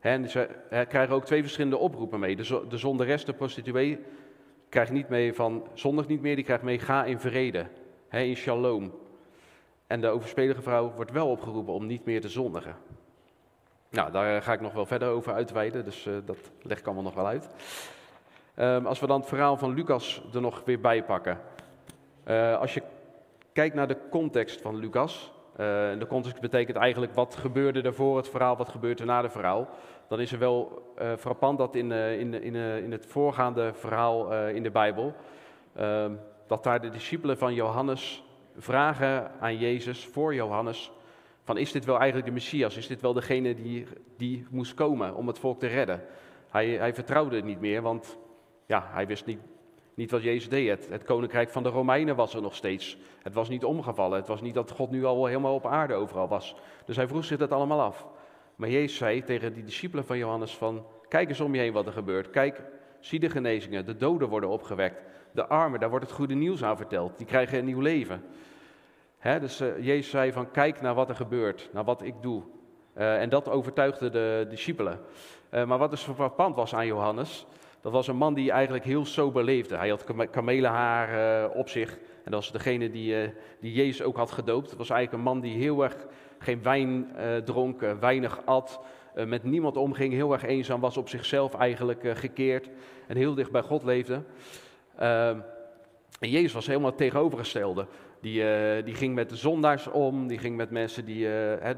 En 0.00 0.30
ze 0.30 0.48
krijgen 0.68 1.14
ook 1.14 1.24
twee 1.24 1.42
verschillende 1.42 1.76
oproepen 1.76 2.20
mee. 2.20 2.36
De, 2.36 2.64
de 2.68 2.76
zonderes, 2.76 3.24
de 3.24 3.32
prostituee, 3.32 3.98
krijgt 4.68 4.92
niet 4.92 5.08
mee 5.08 5.34
van 5.34 5.66
zondig 5.72 6.06
niet 6.06 6.20
meer, 6.20 6.34
die 6.34 6.44
krijgt 6.44 6.62
mee 6.62 6.78
ga 6.78 7.04
in 7.04 7.20
vrede, 7.20 7.66
in 8.10 8.36
shalom. 8.36 8.92
En 9.90 10.00
de 10.00 10.08
overspelige 10.08 10.62
vrouw 10.62 10.92
wordt 10.96 11.10
wel 11.10 11.30
opgeroepen 11.30 11.74
om 11.74 11.86
niet 11.86 12.04
meer 12.04 12.20
te 12.20 12.28
zondigen. 12.28 12.76
Nou, 13.88 14.12
daar 14.12 14.42
ga 14.42 14.52
ik 14.52 14.60
nog 14.60 14.72
wel 14.72 14.86
verder 14.86 15.08
over 15.08 15.32
uitweiden, 15.32 15.84
dus 15.84 16.06
uh, 16.06 16.14
dat 16.24 16.36
leg 16.62 16.78
ik 16.78 16.84
allemaal 16.84 17.04
nog 17.04 17.14
wel 17.14 17.26
uit. 17.26 17.48
Um, 18.56 18.86
als 18.86 19.00
we 19.00 19.06
dan 19.06 19.20
het 19.20 19.28
verhaal 19.28 19.56
van 19.56 19.74
Lucas 19.74 20.22
er 20.34 20.40
nog 20.40 20.62
weer 20.64 20.80
bij 20.80 21.04
pakken. 21.04 21.38
Uh, 22.26 22.58
als 22.58 22.74
je 22.74 22.82
kijk 23.52 23.74
naar 23.74 23.88
de 23.88 23.96
context 24.10 24.60
van 24.60 24.76
Lucas. 24.76 25.32
Uh, 25.52 25.56
de 25.98 26.06
context 26.08 26.40
betekent 26.40 26.76
eigenlijk 26.76 27.14
wat 27.14 27.36
gebeurde 27.36 27.82
er 27.82 27.94
voor 27.94 28.16
het 28.16 28.28
verhaal, 28.28 28.56
wat 28.56 28.68
gebeurt 28.68 29.00
er 29.00 29.06
na 29.06 29.22
het 29.22 29.32
verhaal. 29.32 29.68
Dan 30.08 30.20
is 30.20 30.32
er 30.32 30.38
wel 30.38 30.82
frappant 31.18 31.58
dat 31.58 31.74
in, 31.74 31.92
in, 31.92 32.42
in, 32.42 32.54
in, 32.54 32.92
het 32.92 33.06
voorgaande 33.06 33.72
verhaal 33.74 34.34
in 34.46 34.62
de 34.62 34.70
Bijbel, 34.70 35.14
ehm, 35.74 36.12
dat 36.46 36.64
daar 36.64 36.80
de 36.80 36.88
discipelen 36.88 37.38
van 37.38 37.54
Johannes 37.54 38.22
vragen 38.62 39.30
aan 39.40 39.58
Jezus 39.58 40.04
voor 40.04 40.34
Johannes, 40.34 40.92
van 41.42 41.56
is 41.58 41.72
dit 41.72 41.84
wel 41.84 41.96
eigenlijk 41.96 42.26
de 42.26 42.32
Messias? 42.34 42.76
Is 42.76 42.86
dit 42.86 43.00
wel 43.00 43.12
degene 43.12 43.54
die, 43.54 43.86
die 44.16 44.46
moest 44.50 44.74
komen 44.74 45.14
om 45.14 45.26
het 45.26 45.38
volk 45.38 45.58
te 45.58 45.66
redden? 45.66 46.04
Hij, 46.50 46.68
hij 46.68 46.94
vertrouwde 46.94 47.36
het 47.36 47.44
niet 47.44 47.60
meer, 47.60 47.82
want 47.82 48.18
ja, 48.66 48.88
hij 48.92 49.06
wist 49.06 49.26
niet 49.26 49.40
niet 50.00 50.10
wat 50.10 50.22
Jezus 50.22 50.48
deed. 50.48 50.88
Het, 50.88 51.04
koninkrijk 51.04 51.50
van 51.50 51.62
de 51.62 51.68
Romeinen 51.68 52.16
was 52.16 52.34
er 52.34 52.42
nog 52.42 52.54
steeds. 52.54 52.98
Het 53.22 53.34
was 53.34 53.48
niet 53.48 53.64
omgevallen. 53.64 54.18
Het 54.18 54.28
was 54.28 54.40
niet 54.40 54.54
dat 54.54 54.70
God 54.70 54.90
nu 54.90 55.04
al 55.04 55.26
helemaal 55.26 55.54
op 55.54 55.66
aarde 55.66 55.94
overal 55.94 56.28
was. 56.28 56.56
Dus 56.84 56.96
hij 56.96 57.08
vroeg 57.08 57.24
zich 57.24 57.38
dat 57.38 57.52
allemaal 57.52 57.80
af. 57.80 58.06
Maar 58.56 58.68
Jezus 58.68 58.96
zei 58.96 59.24
tegen 59.24 59.52
die 59.52 59.64
discipelen 59.64 60.04
van 60.04 60.18
Johannes 60.18 60.56
van... 60.56 60.86
Kijk 61.08 61.28
eens 61.28 61.40
om 61.40 61.54
je 61.54 61.60
heen 61.60 61.72
wat 61.72 61.86
er 61.86 61.92
gebeurt. 61.92 62.30
Kijk, 62.30 62.62
zie 63.00 63.20
de 63.20 63.30
genezingen. 63.30 63.86
De 63.86 63.96
doden 63.96 64.28
worden 64.28 64.48
opgewekt. 64.48 65.02
De 65.32 65.46
armen, 65.46 65.80
daar 65.80 65.90
wordt 65.90 66.04
het 66.04 66.14
goede 66.14 66.34
nieuws 66.34 66.62
aan 66.62 66.76
verteld. 66.76 67.18
Die 67.18 67.26
krijgen 67.26 67.58
een 67.58 67.64
nieuw 67.64 67.80
leven. 67.80 68.22
Dus 69.22 69.60
uh, 69.60 69.84
Jezus 69.84 70.10
zei 70.10 70.32
van 70.32 70.50
kijk 70.50 70.80
naar 70.80 70.94
wat 70.94 71.08
er 71.08 71.14
gebeurt. 71.14 71.68
Naar 71.72 71.84
wat 71.84 72.02
ik 72.02 72.14
doe. 72.20 72.42
Uh, 72.96 73.20
en 73.20 73.28
dat 73.28 73.48
overtuigde 73.48 74.10
de 74.10 74.46
discipelen. 74.48 75.00
Uh, 75.50 75.64
maar 75.64 75.78
wat 75.78 75.90
dus 75.90 76.02
verpand 76.02 76.56
was 76.56 76.74
aan 76.74 76.86
Johannes... 76.86 77.46
Dat 77.82 77.92
was 77.92 78.08
een 78.08 78.16
man 78.16 78.34
die 78.34 78.50
eigenlijk 78.50 78.84
heel 78.84 79.04
sober 79.04 79.44
leefde. 79.44 79.76
Hij 79.76 79.88
had 79.88 80.04
kamelenhaar 80.30 81.42
uh, 81.44 81.56
op 81.56 81.68
zich. 81.68 81.90
En 82.24 82.30
dat 82.30 82.40
was 82.40 82.52
degene 82.52 82.90
die, 82.90 83.32
die 83.60 83.72
Jezus 83.72 84.02
ook 84.02 84.16
had 84.16 84.30
gedoopt. 84.30 84.68
Het 84.68 84.78
was 84.78 84.90
eigenlijk 84.90 85.18
een 85.18 85.32
man 85.32 85.40
die 85.40 85.58
heel 85.58 85.82
erg 85.82 85.96
geen 86.38 86.62
wijn 86.62 87.12
dronk, 87.44 87.80
weinig 88.00 88.40
at, 88.44 88.80
met 89.14 89.44
niemand 89.44 89.76
omging, 89.76 90.12
heel 90.12 90.32
erg 90.32 90.42
eenzaam 90.42 90.80
was, 90.80 90.96
op 90.96 91.08
zichzelf 91.08 91.54
eigenlijk 91.54 92.18
gekeerd 92.18 92.70
en 93.06 93.16
heel 93.16 93.34
dicht 93.34 93.50
bij 93.50 93.62
God 93.62 93.82
leefde. 93.82 94.22
Ehm, 94.96 95.38
en 96.20 96.30
Jezus 96.30 96.52
was 96.52 96.66
helemaal 96.66 96.88
het 96.88 96.98
tegenovergestelde. 96.98 97.86
Die, 98.20 98.42
die 98.82 98.94
ging 98.94 99.14
met 99.14 99.28
de 99.28 99.36
zondaars 99.36 99.86
om, 99.86 100.26
die 100.26 100.38
ging 100.38 100.56
met 100.56 100.70
mensen 100.70 101.04
die, 101.04 101.28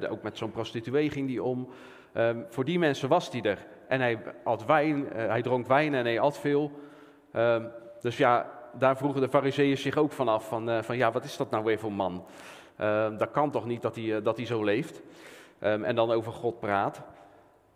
ook 0.08 0.22
met 0.22 0.38
zo'n 0.38 0.50
prostituee 0.50 1.11
ging 1.11 1.26
die 1.26 1.42
om. 1.42 1.68
Um, 2.16 2.46
voor 2.49 2.64
die 2.64 2.78
mensen 2.78 3.08
was 3.08 3.30
hij 3.30 3.42
er. 3.42 3.66
En 3.88 4.00
hij 4.00 4.18
at 4.44 4.64
wijn, 4.66 4.96
uh, 4.99 5.11
hij 5.12 5.42
dronk 5.42 5.66
wijn 5.66 5.94
en 5.94 6.04
hij 6.04 6.20
at 6.20 6.38
veel. 6.38 6.70
Um, 7.37 7.70
dus 8.00 8.16
ja, 8.16 8.50
daar 8.78 8.96
vroegen 8.96 9.20
de 9.20 9.28
fariseeën 9.28 9.78
zich 9.78 9.96
ook. 9.96 10.12
Van, 10.12 10.68
uh, 10.68 10.82
van 10.82 10.96
ja, 10.96 11.12
wat 11.12 11.25
is 11.25 11.37
dat 11.37 11.50
nou 11.50 11.64
weer 11.64 11.78
voor 11.78 11.92
man? 11.92 12.25
Uh, 12.80 13.18
dat 13.18 13.30
kan 13.30 13.50
toch 13.50 13.66
niet 13.66 13.82
dat 13.82 13.96
hij, 13.96 14.22
dat 14.22 14.37
hij 14.37 14.46
zo 14.46 14.64
leeft? 14.64 15.02
En 15.58 15.94
dan 15.94 16.11
over 16.11 16.32
God 16.32 16.61
praat. 16.61 17.02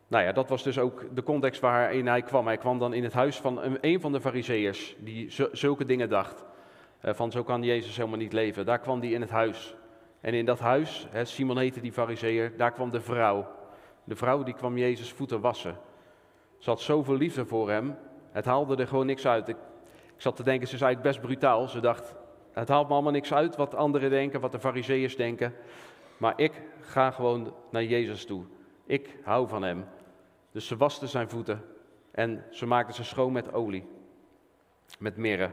Nou 0.08 0.24
ja, 0.24 0.32
dat 0.32 0.48
was 0.48 0.62
dus 0.62 0.78
ook 0.78 1.04
de 1.14 1.22
context 1.22 1.60
waarin 1.60 2.06
hij 2.06 2.22
kwam. 2.22 2.46
Hij 2.46 2.56
kwam 2.56 2.78
dan 2.78 2.94
in 2.94 3.04
het 3.04 3.12
huis 3.12 3.36
van 3.36 3.62
een, 3.62 3.78
een 3.80 4.00
van 4.00 4.12
de 4.12 4.20
fariseërs 4.20 4.96
die 4.98 5.32
zulke 5.52 5.84
dingen 5.84 6.08
dacht. 6.08 6.44
Uh, 7.06 7.14
van 7.14 7.30
zo 7.30 7.42
kan 7.42 7.62
Jezus 7.62 7.96
helemaal 7.96 8.18
niet 8.18 8.32
leven. 8.32 8.66
Daar 8.66 8.78
kwam 8.78 9.00
hij 9.00 9.10
in 9.10 9.20
het 9.20 9.30
huis. 9.30 9.74
En 10.20 10.34
in 10.34 10.44
dat 10.44 10.58
huis, 10.58 11.06
Simon 11.22 11.58
heette 11.58 11.80
die 11.80 11.92
fariseer, 11.92 12.56
daar 12.56 12.72
kwam 12.72 12.90
de 12.90 13.00
vrouw. 13.00 13.46
De 14.04 14.16
vrouw 14.16 14.42
die 14.42 14.54
kwam 14.54 14.78
Jezus 14.78 15.12
voeten 15.12 15.40
wassen. 15.40 15.76
Ze 16.58 16.70
had 16.70 16.80
zoveel 16.80 17.16
liefde 17.16 17.46
voor 17.46 17.70
hem, 17.70 17.96
het 18.30 18.44
haalde 18.44 18.76
er 18.76 18.86
gewoon 18.86 19.06
niks 19.06 19.26
uit. 19.26 19.48
Ik, 19.48 19.56
zat 20.16 20.36
te 20.36 20.42
denken, 20.42 20.68
ze 20.68 20.74
is 20.74 20.80
eigenlijk 20.80 21.12
best 21.12 21.26
brutaal. 21.26 21.68
Ze 21.68 21.80
dacht, 21.80 22.14
het 22.52 22.68
haalt 22.68 22.88
me 22.88 22.94
allemaal 22.94 23.12
niks 23.12 23.32
uit 23.32 23.56
wat 23.56 23.74
anderen 23.74 24.10
denken, 24.10 24.40
wat 24.40 24.52
de 24.52 24.60
fariseeërs 24.60 25.16
denken. 25.16 25.54
Maar 26.16 26.32
ik 26.36 26.62
ga 26.80 27.10
gewoon 27.10 27.54
naar 27.70 27.84
Jezus 27.84 28.26
toe. 28.26 28.44
Ik 28.86 29.16
hou 29.22 29.48
van 29.48 29.62
hem. 29.62 29.84
Dus 30.52 30.66
ze 30.66 30.76
waste 30.76 31.06
zijn 31.06 31.28
voeten 31.28 31.64
en 32.10 32.44
ze 32.50 32.66
maakte 32.66 32.92
ze 32.92 33.04
schoon 33.04 33.32
met 33.32 33.52
olie, 33.52 33.88
met 34.98 35.16
mirre. 35.16 35.50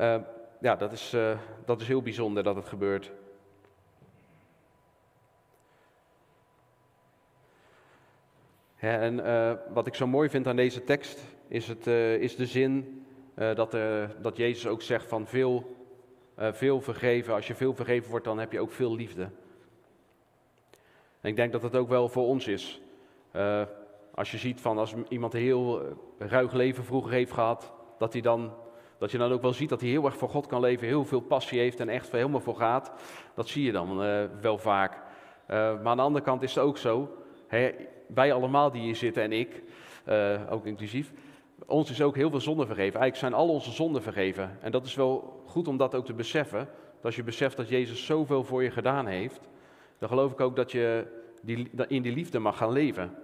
Uh, 0.00 0.16
ja, 0.60 0.76
dat 0.76 0.92
is, 0.92 1.14
uh, 1.14 1.38
dat 1.64 1.80
is 1.80 1.86
heel 1.86 2.02
bijzonder 2.02 2.42
dat 2.42 2.56
het 2.56 2.68
gebeurt. 2.68 3.12
en 8.76 9.14
uh, 9.14 9.52
wat 9.72 9.86
ik 9.86 9.94
zo 9.94 10.06
mooi 10.06 10.28
vind 10.28 10.46
aan 10.46 10.56
deze 10.56 10.84
tekst 10.84 11.24
is, 11.48 11.68
het, 11.68 11.86
is 12.20 12.36
de 12.36 12.46
zin 12.46 13.04
dat, 13.34 13.76
dat 14.22 14.36
Jezus 14.36 14.66
ook 14.66 14.82
zegt 14.82 15.06
van 15.06 15.26
veel, 15.26 15.76
veel 16.36 16.80
vergeven. 16.80 17.34
Als 17.34 17.46
je 17.46 17.54
veel 17.54 17.74
vergeven 17.74 18.10
wordt, 18.10 18.24
dan 18.24 18.38
heb 18.38 18.52
je 18.52 18.60
ook 18.60 18.72
veel 18.72 18.94
liefde. 18.94 19.22
En 21.20 21.30
ik 21.30 21.36
denk 21.36 21.52
dat 21.52 21.62
het 21.62 21.76
ook 21.76 21.88
wel 21.88 22.08
voor 22.08 22.26
ons 22.26 22.46
is. 22.46 22.80
Als 24.14 24.30
je 24.30 24.38
ziet 24.38 24.60
van 24.60 24.78
als 24.78 24.94
iemand 25.08 25.34
een 25.34 25.40
heel 25.40 25.80
eh, 25.80 26.28
ruig 26.28 26.52
leven 26.52 26.84
vroeger 26.84 27.12
heeft 27.12 27.32
gehad, 27.32 27.72
dat, 27.98 28.12
hij 28.12 28.22
dan, 28.22 28.52
dat 29.00 29.10
je 29.10 29.18
dan 29.18 29.32
ook 29.32 29.42
wel 29.42 29.52
ziet 29.52 29.68
dat 29.68 29.80
hij 29.80 29.90
heel 29.90 30.04
erg 30.04 30.16
voor 30.16 30.28
God 30.28 30.46
kan 30.46 30.60
leven, 30.60 30.86
heel 30.86 31.04
veel 31.04 31.20
passie 31.20 31.58
heeft 31.58 31.80
en 31.80 31.88
echt 31.88 32.12
helemaal 32.12 32.40
voor 32.40 32.56
gaat. 32.56 32.92
Dat 33.34 33.48
zie 33.48 33.64
je 33.64 33.72
dan 33.72 34.04
uh, 34.04 34.24
wel 34.40 34.58
vaak. 34.58 34.92
Uh, 34.92 35.00
maar 35.48 35.86
aan 35.86 35.96
de 35.96 36.02
andere 36.02 36.24
kant 36.24 36.42
is 36.42 36.54
het 36.54 36.64
ook 36.64 36.78
zo, 36.78 37.16
hè, 37.46 37.70
wij 38.06 38.32
allemaal 38.32 38.70
die 38.70 38.82
hier 38.82 38.96
zitten 38.96 39.22
en 39.22 39.32
ik, 39.32 39.62
ook 40.50 40.66
inclusief, 40.66 41.12
ons 41.66 41.90
is 41.90 42.02
ook 42.02 42.16
heel 42.16 42.30
veel 42.30 42.40
zonde 42.40 42.66
vergeven. 42.66 43.00
Eigenlijk 43.00 43.16
zijn 43.16 43.34
al 43.34 43.48
onze 43.48 43.70
zonden 43.70 44.02
vergeven. 44.02 44.58
En 44.60 44.70
dat 44.70 44.86
is 44.86 44.94
wel 44.94 45.42
goed 45.46 45.68
om 45.68 45.76
dat 45.76 45.94
ook 45.94 46.04
te 46.04 46.14
beseffen. 46.14 46.58
Dat 46.94 47.04
als 47.04 47.16
je 47.16 47.22
beseft 47.22 47.56
dat 47.56 47.68
Jezus 47.68 48.06
zoveel 48.06 48.44
voor 48.44 48.62
je 48.62 48.70
gedaan 48.70 49.06
heeft, 49.06 49.40
dan 49.98 50.08
geloof 50.08 50.32
ik 50.32 50.40
ook 50.40 50.56
dat 50.56 50.72
je 50.72 51.06
die, 51.42 51.70
in 51.88 52.02
die 52.02 52.14
liefde 52.14 52.38
mag 52.38 52.56
gaan 52.56 52.72
leven. 52.72 53.14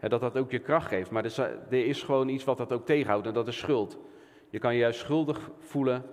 dat 0.00 0.20
dat 0.20 0.38
ook 0.38 0.50
je 0.50 0.58
kracht 0.58 0.88
geeft. 0.88 1.10
Maar 1.10 1.24
er 1.70 1.86
is 1.86 2.02
gewoon 2.02 2.28
iets 2.28 2.44
wat 2.44 2.58
dat 2.58 2.72
ook 2.72 2.86
tegenhoudt 2.86 3.26
en 3.26 3.34
dat 3.34 3.48
is 3.48 3.58
schuld. 3.58 3.98
Je 4.50 4.58
kan 4.58 4.74
je 4.74 4.80
juist 4.80 5.00
schuldig 5.00 5.50
voelen. 5.58 6.04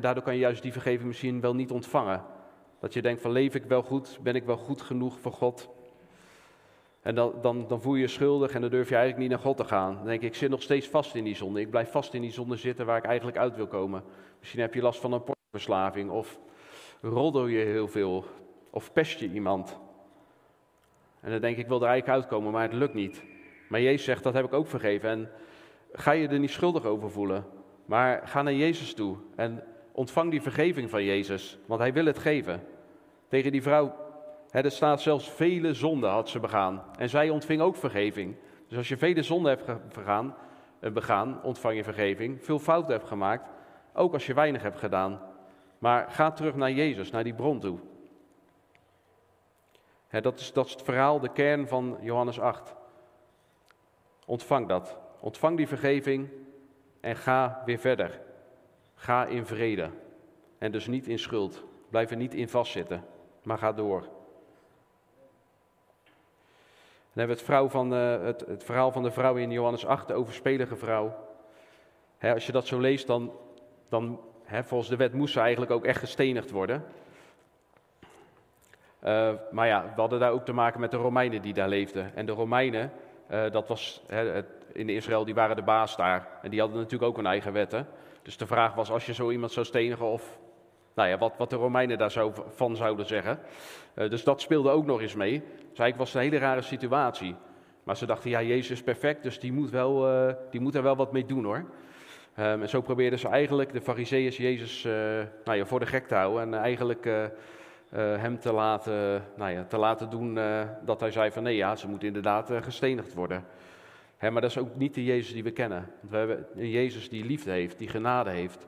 daardoor 0.00 0.22
kan 0.22 0.34
je 0.34 0.40
juist 0.40 0.62
die 0.62 0.72
vergeving 0.72 1.06
misschien 1.06 1.40
wel 1.40 1.54
niet 1.54 1.70
ontvangen. 1.70 2.24
Dat 2.80 2.92
je 2.92 3.02
denkt 3.02 3.22
van 3.22 3.30
leef 3.30 3.54
ik 3.54 3.64
wel 3.64 3.82
goed? 3.82 4.18
Ben 4.22 4.34
ik 4.34 4.44
wel 4.44 4.56
goed 4.56 4.82
genoeg 4.82 5.18
voor 5.18 5.32
God? 5.32 5.68
En 7.02 7.14
dan, 7.14 7.34
dan, 7.42 7.66
dan 7.68 7.80
voel 7.80 7.94
je 7.94 8.00
je 8.00 8.08
schuldig 8.08 8.52
en 8.52 8.60
dan 8.60 8.70
durf 8.70 8.88
je 8.88 8.94
eigenlijk 8.94 9.22
niet 9.22 9.36
naar 9.36 9.46
God 9.46 9.56
te 9.56 9.64
gaan. 9.64 9.94
Dan 9.94 10.04
denk 10.04 10.22
ik, 10.22 10.28
ik 10.28 10.34
zit 10.34 10.50
nog 10.50 10.62
steeds 10.62 10.88
vast 10.88 11.14
in 11.14 11.24
die 11.24 11.36
zonde. 11.36 11.60
Ik 11.60 11.70
blijf 11.70 11.90
vast 11.90 12.14
in 12.14 12.20
die 12.20 12.32
zonde 12.32 12.56
zitten 12.56 12.86
waar 12.86 12.96
ik 12.96 13.04
eigenlijk 13.04 13.36
uit 13.36 13.56
wil 13.56 13.66
komen. 13.66 14.02
Misschien 14.38 14.60
heb 14.60 14.74
je 14.74 14.82
last 14.82 15.00
van 15.00 15.12
een 15.12 15.24
portverslaving 15.24 16.10
of 16.10 16.38
roddel 17.00 17.46
je 17.46 17.64
heel 17.64 17.88
veel 17.88 18.24
of 18.70 18.92
pest 18.92 19.18
je 19.18 19.28
iemand. 19.28 19.78
En 21.20 21.30
dan 21.30 21.40
denk 21.40 21.56
ik, 21.56 21.62
ik 21.62 21.68
wil 21.68 21.82
er 21.82 21.88
eigenlijk 21.88 22.20
uitkomen, 22.20 22.52
maar 22.52 22.62
het 22.62 22.72
lukt 22.72 22.94
niet. 22.94 23.22
Maar 23.68 23.80
Jezus 23.80 24.04
zegt, 24.04 24.22
dat 24.22 24.34
heb 24.34 24.44
ik 24.44 24.52
ook 24.52 24.66
vergeven. 24.66 25.10
En 25.10 25.30
ga 25.94 26.10
je 26.12 26.28
er 26.28 26.38
niet 26.38 26.50
schuldig 26.50 26.84
over 26.84 27.10
voelen. 27.10 27.44
Maar 27.84 28.20
ga 28.24 28.42
naar 28.42 28.54
Jezus 28.54 28.94
toe 28.94 29.16
en 29.36 29.62
ontvang 29.92 30.30
die 30.30 30.42
vergeving 30.42 30.90
van 30.90 31.04
Jezus, 31.04 31.58
want 31.66 31.80
hij 31.80 31.92
wil 31.92 32.06
het 32.06 32.18
geven. 32.18 32.62
Tegen 33.28 33.52
die 33.52 33.62
vrouw, 33.62 33.94
hè, 34.50 34.60
er 34.60 34.70
staat 34.70 35.00
zelfs 35.00 35.30
vele 35.30 35.74
zonden 35.74 36.10
had 36.10 36.28
ze 36.28 36.40
begaan. 36.40 36.82
En 36.98 37.08
zij 37.08 37.30
ontving 37.30 37.60
ook 37.60 37.76
vergeving. 37.76 38.36
Dus 38.68 38.78
als 38.78 38.88
je 38.88 38.96
vele 38.96 39.22
zonden 39.22 39.58
hebt 39.58 39.94
begaan, 39.94 40.34
eh, 40.80 40.90
begaan 40.90 41.42
ontvang 41.42 41.76
je 41.76 41.84
vergeving. 41.84 42.44
Veel 42.44 42.58
fouten 42.58 42.92
hebt 42.92 43.08
gemaakt, 43.08 43.50
ook 43.92 44.12
als 44.12 44.26
je 44.26 44.34
weinig 44.34 44.62
hebt 44.62 44.78
gedaan. 44.78 45.20
Maar 45.78 46.10
ga 46.10 46.30
terug 46.30 46.54
naar 46.54 46.72
Jezus, 46.72 47.10
naar 47.10 47.24
die 47.24 47.34
bron 47.34 47.60
toe 47.60 47.78
dat, 50.22 50.40
is, 50.40 50.52
dat 50.52 50.66
is 50.66 50.72
het 50.72 50.82
verhaal, 50.82 51.20
de 51.20 51.32
kern 51.32 51.68
van 51.68 51.98
Johannes 52.00 52.40
8. 52.40 52.74
Ontvang 54.26 54.68
dat. 54.68 54.98
Ontvang 55.24 55.56
die 55.56 55.68
vergeving 55.68 56.28
en 57.00 57.16
ga 57.16 57.62
weer 57.64 57.78
verder. 57.78 58.20
Ga 58.94 59.26
in 59.26 59.46
vrede. 59.46 59.90
En 60.58 60.72
dus 60.72 60.86
niet 60.86 61.06
in 61.06 61.18
schuld. 61.18 61.64
Blijf 61.88 62.10
er 62.10 62.16
niet 62.16 62.34
in 62.34 62.48
vastzitten, 62.48 63.04
maar 63.42 63.58
ga 63.58 63.72
door. 63.72 64.00
Dan 67.12 67.22
hebben 67.22 67.36
we 67.36 67.42
het, 67.42 67.42
vrouw 67.42 67.68
van, 67.68 67.94
uh, 67.94 68.22
het, 68.22 68.40
het, 68.46 68.64
verhaal 68.64 68.92
van 68.92 69.02
de 69.02 69.10
vrouw 69.10 69.34
in 69.34 69.50
Johannes 69.50 69.86
8, 69.86 70.08
de 70.08 70.14
overspelige 70.14 70.76
vrouw. 70.76 71.14
als 72.20 72.46
je 72.46 72.52
dat 72.52 72.66
zo 72.66 72.80
leest, 72.80 73.06
dan, 73.06 73.32
dan 73.88 74.20
volgens 74.46 74.90
de 74.90 74.96
wet 74.96 75.12
moest 75.12 75.32
ze 75.32 75.40
eigenlijk 75.40 75.70
ook 75.70 75.84
echt 75.84 75.98
gestenigd 75.98 76.50
worden. 76.50 76.84
Uh, 79.04 79.32
maar 79.50 79.66
ja, 79.66 79.92
we 79.94 80.00
hadden 80.00 80.20
daar 80.20 80.32
ook 80.32 80.44
te 80.44 80.52
maken 80.52 80.80
met 80.80 80.90
de 80.90 80.96
Romeinen 80.96 81.42
die 81.42 81.54
daar 81.54 81.68
leefden. 81.68 82.14
En 82.14 82.26
de 82.26 82.32
Romeinen, 82.32 82.92
uh, 83.30 83.50
dat 83.50 83.68
was 83.68 84.02
in 84.72 84.88
Israël, 84.88 85.24
die 85.24 85.34
waren 85.34 85.56
de 85.56 85.62
baas 85.62 85.96
daar. 85.96 86.28
En 86.42 86.50
die 86.50 86.60
hadden 86.60 86.78
natuurlijk 86.78 87.10
ook 87.10 87.16
hun 87.16 87.26
eigen 87.26 87.52
wetten. 87.52 87.86
Dus 88.22 88.36
de 88.36 88.46
vraag 88.46 88.74
was, 88.74 88.90
als 88.90 89.06
je 89.06 89.14
zo 89.14 89.30
iemand 89.30 89.52
zou 89.52 89.66
stenigen 89.66 90.06
of 90.06 90.38
nou 90.94 91.08
ja, 91.08 91.18
wat, 91.18 91.32
wat 91.38 91.50
de 91.50 91.56
Romeinen 91.56 91.98
daar 91.98 92.10
zo 92.10 92.32
van 92.48 92.76
zouden 92.76 93.06
zeggen. 93.06 93.38
Uh, 93.94 94.10
dus 94.10 94.24
dat 94.24 94.40
speelde 94.40 94.70
ook 94.70 94.86
nog 94.86 95.00
eens 95.00 95.14
mee. 95.14 95.40
Dus 95.40 95.78
eigenlijk 95.78 95.96
was 95.96 96.12
het 96.12 96.22
een 96.22 96.28
hele 96.28 96.44
rare 96.44 96.62
situatie. 96.62 97.34
Maar 97.82 97.96
ze 97.96 98.06
dachten, 98.06 98.30
ja, 98.30 98.42
Jezus 98.42 98.70
is 98.70 98.82
perfect, 98.82 99.22
dus 99.22 99.40
die 99.40 99.52
moet, 99.52 99.70
wel, 99.70 100.06
die 100.50 100.60
moet 100.60 100.74
er 100.74 100.82
wel 100.82 100.96
wat 100.96 101.12
mee 101.12 101.26
doen 101.26 101.44
hoor. 101.44 101.64
Um, 102.38 102.62
en 102.62 102.68
zo 102.68 102.80
probeerden 102.80 103.18
ze 103.18 103.28
eigenlijk, 103.28 103.72
de 103.72 103.80
fariseeën, 103.80 104.30
Jezus 104.30 104.82
nou 105.44 105.58
ja, 105.58 105.64
voor 105.64 105.80
de 105.80 105.86
gek 105.86 106.06
te 106.06 106.14
houden. 106.14 106.42
En 106.42 106.54
eigenlijk 106.54 107.08
hem 108.00 108.38
te 108.38 108.52
laten, 108.52 109.24
nou 109.36 109.52
ja, 109.52 109.64
te 109.64 109.76
laten 109.76 110.10
doen 110.10 110.36
uh, 110.36 110.68
dat 110.84 111.00
hij 111.00 111.10
zei 111.10 111.30
van 111.30 111.42
nee 111.42 111.56
ja, 111.56 111.76
ze 111.76 111.88
moet 111.88 112.02
inderdaad 112.02 112.50
uh, 112.50 112.62
gestenigd 112.62 113.14
worden. 113.14 113.44
Hè, 114.16 114.30
maar 114.30 114.42
dat 114.42 114.50
is 114.50 114.58
ook 114.58 114.76
niet 114.76 114.94
de 114.94 115.04
Jezus 115.04 115.32
die 115.32 115.42
we 115.42 115.50
kennen. 115.50 115.90
Want 116.00 116.10
we 116.10 116.16
hebben 116.16 116.46
een 116.54 116.70
Jezus 116.70 117.08
die 117.08 117.24
liefde 117.24 117.50
heeft, 117.50 117.78
die 117.78 117.88
genade 117.88 118.30
heeft. 118.30 118.66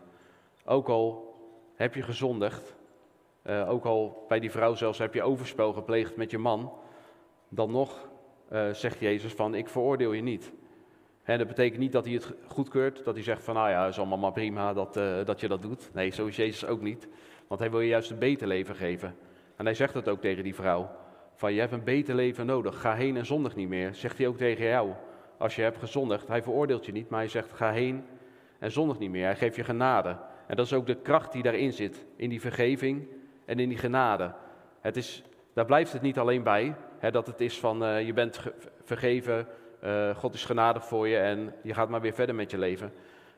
Ook 0.65 0.89
al 0.89 1.35
heb 1.75 1.95
je 1.95 2.03
gezondigd, 2.03 2.77
ook 3.67 3.85
al 3.85 4.25
bij 4.29 4.41
die 4.41 4.51
vrouw 4.51 4.75
zelfs 4.75 4.99
heb 4.99 5.15
je 5.15 5.23
overspel 5.23 5.73
gepleegd 5.73 6.17
met 6.17 6.31
je 6.31 6.39
man, 6.39 6.73
dan 7.49 7.71
nog 7.71 8.09
zegt 8.73 9.01
Jezus 9.01 9.33
van 9.33 9.55
ik 9.55 9.69
veroordeel 9.69 10.13
je 10.13 10.23
niet. 10.23 10.53
En 11.23 11.39
dat 11.39 11.47
betekent 11.47 11.81
niet 11.81 11.93
dat 11.93 12.05
hij 12.05 12.15
het 12.15 12.33
goedkeurt, 12.49 13.05
dat 13.05 13.15
hij 13.15 13.23
zegt 13.23 13.43
van 13.43 13.55
nou 13.55 13.71
ja, 13.71 13.87
is 13.87 13.99
allemaal 13.99 14.19
maar 14.19 14.33
prima 14.33 14.73
dat, 14.73 14.95
dat 15.27 15.41
je 15.41 15.49
dat 15.49 15.63
doet. 15.63 15.91
Nee, 15.93 16.11
zo 16.11 16.27
is 16.27 16.37
Jezus 16.37 16.67
ook 16.67 16.81
niet. 16.81 17.09
Want 17.47 17.61
hij 17.61 17.71
wil 17.71 17.81
je 17.81 17.89
juist 17.89 18.11
een 18.11 18.19
beter 18.19 18.47
leven 18.47 18.75
geven. 18.75 19.17
En 19.57 19.65
hij 19.65 19.75
zegt 19.75 19.95
het 19.95 20.09
ook 20.09 20.21
tegen 20.21 20.45
die 20.45 20.55
vrouw. 20.55 20.91
Van 21.35 21.53
je 21.53 21.61
hebt 21.61 21.73
een 21.73 21.85
beter 21.85 22.15
leven 22.15 22.47
nodig. 22.47 22.81
Ga 22.81 22.95
heen 22.95 23.17
en 23.17 23.27
zondig 23.27 23.57
niet 23.57 23.69
meer. 23.69 23.95
Zegt 23.95 24.19
hij 24.19 24.27
ook 24.27 24.37
tegen 24.37 24.65
jou. 24.65 24.93
Als 25.39 25.57
je 25.57 25.63
hebt 25.63 25.79
gezondigd. 25.79 26.29
Hij 26.29 26.43
veroordeelt 26.43 26.87
je 26.87 26.93
niet. 26.93 27.09
Maar 27.09 27.21
hij 27.21 27.29
zegt 27.29 27.53
ga 27.53 27.73
heen 27.73 28.05
en 28.59 28.73
zondig 28.73 28.99
niet 28.99 29.11
meer. 29.11 29.25
Hij 29.25 29.37
geeft 29.37 29.57
je 29.57 29.65
genade. 29.65 30.17
En 30.47 30.57
dat 30.57 30.67
is 30.67 30.73
ook 30.73 30.87
de 30.87 30.97
kracht 30.97 31.33
die 31.33 31.43
daarin 31.43 31.73
zit. 31.73 32.07
In 32.17 32.29
die 32.29 32.41
vergeving 32.41 33.09
en 33.45 33.59
in 33.59 33.69
die 33.69 33.79
genade. 33.79 34.35
Het 34.81 34.97
is, 34.97 35.23
daar 35.55 35.65
blijft 35.65 35.93
het 35.93 36.03
niet 36.03 36.19
alleen 36.19 36.43
bij. 36.43 36.75
Hè, 36.99 37.11
dat 37.11 37.27
het 37.27 37.41
is 37.41 37.59
van 37.59 37.83
uh, 37.83 38.07
je 38.07 38.13
bent 38.13 38.41
vergeven. 38.85 39.47
Uh, 39.85 40.17
God 40.17 40.35
is 40.35 40.45
genadig 40.45 40.85
voor 40.85 41.09
je. 41.09 41.17
En 41.17 41.55
je 41.63 41.75
gaat 41.75 41.89
maar 41.89 42.01
weer 42.01 42.15
verder 42.15 42.35
met 42.35 42.51
je 42.51 42.59
leven. 42.59 42.93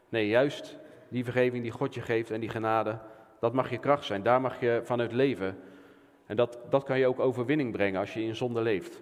Nee, 0.08 0.28
juist 0.28 0.78
die 1.08 1.24
vergeving 1.24 1.62
die 1.62 1.72
God 1.72 1.94
je 1.94 2.00
geeft 2.00 2.30
en 2.30 2.40
die 2.40 2.48
genade 2.48 2.98
dat 3.40 3.52
mag 3.52 3.70
je 3.70 3.78
kracht 3.78 4.04
zijn, 4.04 4.22
daar 4.22 4.40
mag 4.40 4.60
je 4.60 4.80
vanuit 4.84 5.12
leven. 5.12 5.58
En 6.26 6.36
dat, 6.36 6.58
dat 6.70 6.84
kan 6.84 6.98
je 6.98 7.06
ook 7.06 7.20
overwinning 7.20 7.72
brengen 7.72 8.00
als 8.00 8.14
je 8.14 8.22
in 8.22 8.36
zonde 8.36 8.60
leeft. 8.60 9.00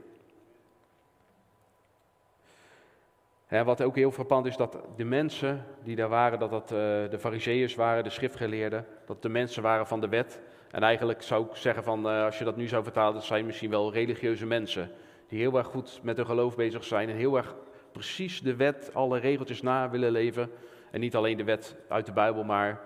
wat 3.48 3.82
ook 3.82 3.96
heel 3.96 4.10
frappant 4.10 4.46
is, 4.46 4.56
dat 4.56 4.78
de 4.96 5.04
mensen 5.04 5.64
die 5.82 5.96
daar 5.96 6.08
waren, 6.08 6.38
dat 6.38 6.50
dat 6.50 6.70
uh, 6.70 6.78
de 7.10 7.18
fariseeërs 7.18 7.74
waren, 7.74 8.04
de 8.04 8.10
schriftgeleerden, 8.10 8.86
dat 9.06 9.22
de 9.22 9.28
mensen 9.28 9.62
waren 9.62 9.86
van 9.86 10.00
de 10.00 10.08
wet. 10.08 10.40
En 10.70 10.82
eigenlijk 10.82 11.22
zou 11.22 11.46
ik 11.46 11.56
zeggen 11.56 11.84
van, 11.84 12.06
uh, 12.06 12.24
als 12.24 12.38
je 12.38 12.44
dat 12.44 12.56
nu 12.56 12.66
zou 12.68 12.82
vertalen, 12.82 13.14
dat 13.14 13.24
zijn 13.24 13.46
misschien 13.46 13.70
wel 13.70 13.92
religieuze 13.92 14.46
mensen. 14.46 14.90
Die 15.28 15.38
heel 15.38 15.56
erg 15.56 15.66
goed 15.66 16.00
met 16.02 16.16
hun 16.16 16.26
geloof 16.26 16.56
bezig 16.56 16.84
zijn 16.84 17.08
en 17.08 17.16
heel 17.16 17.36
erg 17.36 17.54
precies 17.92 18.42
de 18.42 18.56
wet, 18.56 18.90
alle 18.92 19.18
regeltjes 19.18 19.62
na 19.62 19.90
willen 19.90 20.10
leven. 20.10 20.50
En 20.90 21.00
niet 21.00 21.16
alleen 21.16 21.36
de 21.36 21.44
wet 21.44 21.76
uit 21.88 22.06
de 22.06 22.12
Bijbel, 22.12 22.44
maar 22.44 22.80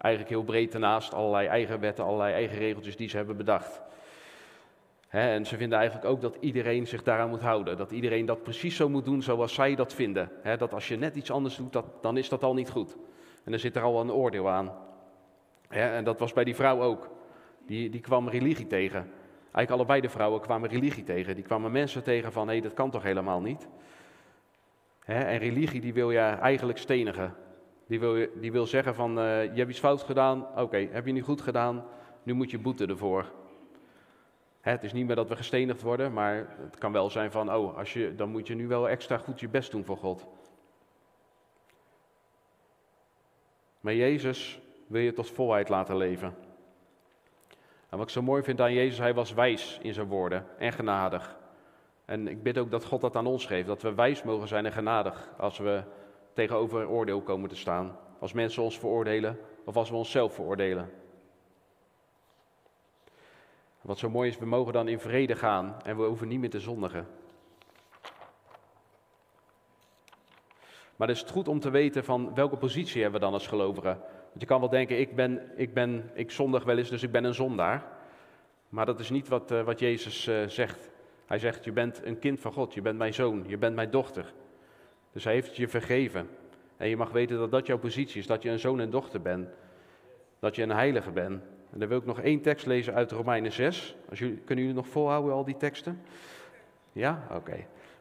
eigenlijk 0.00 0.34
heel 0.34 0.44
breed 0.44 0.72
daarnaast 0.72 1.14
allerlei 1.14 1.46
eigen 1.46 1.80
wetten, 1.80 2.04
allerlei 2.04 2.32
eigen 2.32 2.58
regeltjes 2.58 2.96
die 2.96 3.08
ze 3.08 3.16
hebben 3.16 3.36
bedacht. 3.36 3.80
en 5.08 5.46
ze 5.46 5.56
vinden 5.56 5.78
eigenlijk 5.78 6.08
ook 6.08 6.20
dat 6.20 6.36
iedereen 6.40 6.86
zich 6.86 7.02
daaraan 7.02 7.28
moet 7.28 7.40
houden. 7.40 7.76
Dat 7.76 7.90
iedereen 7.90 8.26
dat 8.26 8.42
precies 8.42 8.76
zo 8.76 8.88
moet 8.88 9.04
doen 9.04 9.22
zoals 9.22 9.54
zij 9.54 9.74
dat 9.74 9.94
vinden. 9.94 10.30
dat 10.58 10.72
als 10.72 10.88
je 10.88 10.96
net 10.96 11.16
iets 11.16 11.30
anders 11.30 11.56
doet, 11.56 11.72
dat, 11.72 11.84
dan 12.00 12.16
is 12.16 12.28
dat 12.28 12.42
al 12.42 12.54
niet 12.54 12.70
goed. 12.70 12.96
En 13.44 13.50
dan 13.50 13.60
zit 13.60 13.76
er 13.76 13.82
al 13.82 14.00
een 14.00 14.12
oordeel 14.12 14.48
aan. 14.48 14.72
en 15.68 16.04
dat 16.04 16.18
was 16.18 16.32
bij 16.32 16.44
die 16.44 16.54
vrouw 16.54 16.82
ook. 16.82 17.10
Die, 17.66 17.90
die 17.90 18.00
kwam 18.00 18.28
religie 18.28 18.66
tegen. 18.66 19.10
Eigenlijk 19.40 19.70
allebei 19.70 20.00
de 20.00 20.08
vrouwen 20.08 20.40
kwamen 20.40 20.68
religie 20.68 21.04
tegen. 21.04 21.34
Die 21.34 21.44
kwamen 21.44 21.72
mensen 21.72 22.02
tegen 22.02 22.32
van, 22.32 22.46
hé, 22.46 22.52
hey, 22.52 22.62
dat 22.62 22.74
kan 22.74 22.90
toch 22.90 23.02
helemaal 23.02 23.40
niet. 23.40 23.68
en 25.04 25.38
religie 25.38 25.80
die 25.80 25.92
wil 25.92 26.10
je 26.10 26.18
eigenlijk 26.18 26.78
stenigen. 26.78 27.34
Die 27.90 28.00
wil, 28.00 28.26
die 28.34 28.52
wil 28.52 28.66
zeggen 28.66 28.94
van, 28.94 29.18
uh, 29.18 29.44
je 29.44 29.58
hebt 29.58 29.70
iets 29.70 29.78
fout 29.78 30.02
gedaan, 30.02 30.46
oké, 30.58 30.88
heb 30.90 31.06
je 31.06 31.12
niet 31.12 31.24
goed 31.24 31.40
gedaan, 31.40 31.84
nu 32.22 32.32
moet 32.32 32.50
je 32.50 32.58
boeten 32.58 32.88
ervoor. 32.88 33.32
het 34.60 34.84
is 34.84 34.92
niet 34.92 35.06
meer 35.06 35.16
dat 35.16 35.28
we 35.28 35.36
gestenigd 35.36 35.82
worden, 35.82 36.12
maar 36.12 36.56
het 36.58 36.78
kan 36.78 36.92
wel 36.92 37.10
zijn 37.10 37.30
van, 37.30 37.54
oh, 37.54 37.76
als 37.76 37.92
je, 37.92 38.14
dan 38.14 38.30
moet 38.30 38.46
je 38.46 38.54
nu 38.54 38.68
wel 38.68 38.88
extra 38.88 39.18
goed 39.18 39.40
je 39.40 39.48
best 39.48 39.70
doen 39.70 39.84
voor 39.84 39.96
God. 39.96 40.26
Maar 43.80 43.94
Jezus 43.94 44.60
wil 44.86 45.00
je 45.00 45.12
tot 45.12 45.30
volheid 45.30 45.68
laten 45.68 45.96
leven. 45.96 46.34
En 47.88 47.98
wat 47.98 48.06
ik 48.06 48.12
zo 48.12 48.22
mooi 48.22 48.42
vind 48.42 48.60
aan 48.60 48.72
Jezus, 48.72 48.98
hij 48.98 49.14
was 49.14 49.32
wijs 49.32 49.78
in 49.82 49.94
zijn 49.94 50.08
woorden 50.08 50.46
en 50.58 50.72
genadig. 50.72 51.36
En 52.04 52.28
ik 52.28 52.42
bid 52.42 52.58
ook 52.58 52.70
dat 52.70 52.84
God 52.84 53.00
dat 53.00 53.16
aan 53.16 53.26
ons 53.26 53.46
geeft, 53.46 53.66
dat 53.66 53.82
we 53.82 53.94
wijs 53.94 54.22
mogen 54.22 54.48
zijn 54.48 54.66
en 54.66 54.72
genadig 54.72 55.28
als 55.38 55.58
we 55.58 55.82
tegenover 56.40 56.88
oordeel 56.88 57.20
komen 57.20 57.48
te 57.48 57.56
staan. 57.56 57.96
Als 58.18 58.32
mensen 58.32 58.62
ons 58.62 58.78
veroordelen 58.78 59.38
of 59.64 59.76
als 59.76 59.90
we 59.90 59.96
onszelf 59.96 60.34
veroordelen. 60.34 60.90
Wat 63.80 63.98
zo 63.98 64.10
mooi 64.10 64.28
is, 64.28 64.38
we 64.38 64.46
mogen 64.46 64.72
dan 64.72 64.88
in 64.88 65.00
vrede 65.00 65.36
gaan 65.36 65.82
en 65.82 65.96
we 65.96 66.02
hoeven 66.02 66.28
niet 66.28 66.40
meer 66.40 66.50
te 66.50 66.60
zondigen. 66.60 67.06
Maar 70.96 71.08
het 71.08 71.16
is 71.16 71.30
goed 71.30 71.48
om 71.48 71.60
te 71.60 71.70
weten 71.70 72.04
van 72.04 72.34
welke 72.34 72.56
positie 72.56 73.02
hebben 73.02 73.20
we 73.20 73.26
dan 73.26 73.34
als 73.34 73.46
gelovigen. 73.46 73.98
Want 74.28 74.40
je 74.40 74.46
kan 74.46 74.60
wel 74.60 74.68
denken, 74.68 75.00
ik, 75.00 75.14
ben, 75.14 75.52
ik, 75.56 75.74
ben, 75.74 76.10
ik 76.14 76.30
zondig 76.30 76.64
wel 76.64 76.78
eens, 76.78 76.90
dus 76.90 77.02
ik 77.02 77.12
ben 77.12 77.24
een 77.24 77.34
zondaar. 77.34 77.84
Maar 78.68 78.86
dat 78.86 79.00
is 79.00 79.10
niet 79.10 79.28
wat, 79.28 79.50
uh, 79.52 79.62
wat 79.62 79.78
Jezus 79.78 80.26
uh, 80.26 80.46
zegt. 80.46 80.90
Hij 81.26 81.38
zegt, 81.38 81.64
je 81.64 81.72
bent 81.72 82.04
een 82.04 82.18
kind 82.18 82.40
van 82.40 82.52
God, 82.52 82.74
je 82.74 82.82
bent 82.82 82.98
mijn 82.98 83.14
zoon, 83.14 83.44
je 83.46 83.58
bent 83.58 83.74
mijn 83.74 83.90
dochter. 83.90 84.32
Dus 85.12 85.24
hij 85.24 85.32
heeft 85.32 85.56
je 85.56 85.68
vergeven. 85.68 86.28
En 86.76 86.88
je 86.88 86.96
mag 86.96 87.10
weten 87.10 87.38
dat 87.38 87.50
dat 87.50 87.66
jouw 87.66 87.78
positie 87.78 88.20
is, 88.20 88.26
dat 88.26 88.42
je 88.42 88.50
een 88.50 88.58
zoon 88.58 88.80
en 88.80 88.90
dochter 88.90 89.20
bent. 89.20 89.48
Dat 90.38 90.56
je 90.56 90.62
een 90.62 90.70
heilige 90.70 91.10
bent. 91.10 91.42
En 91.72 91.78
dan 91.78 91.88
wil 91.88 91.98
ik 91.98 92.04
nog 92.04 92.20
één 92.20 92.40
tekst 92.40 92.66
lezen 92.66 92.94
uit 92.94 93.12
Romeinen 93.12 93.52
6. 93.52 93.96
Als 94.08 94.18
jullie, 94.18 94.36
kunnen 94.36 94.64
jullie 94.64 94.80
nog 94.80 94.88
volhouden, 94.88 95.32
al 95.32 95.44
die 95.44 95.56
teksten? 95.56 96.00
Ja? 96.92 97.26
Oké. 97.30 97.54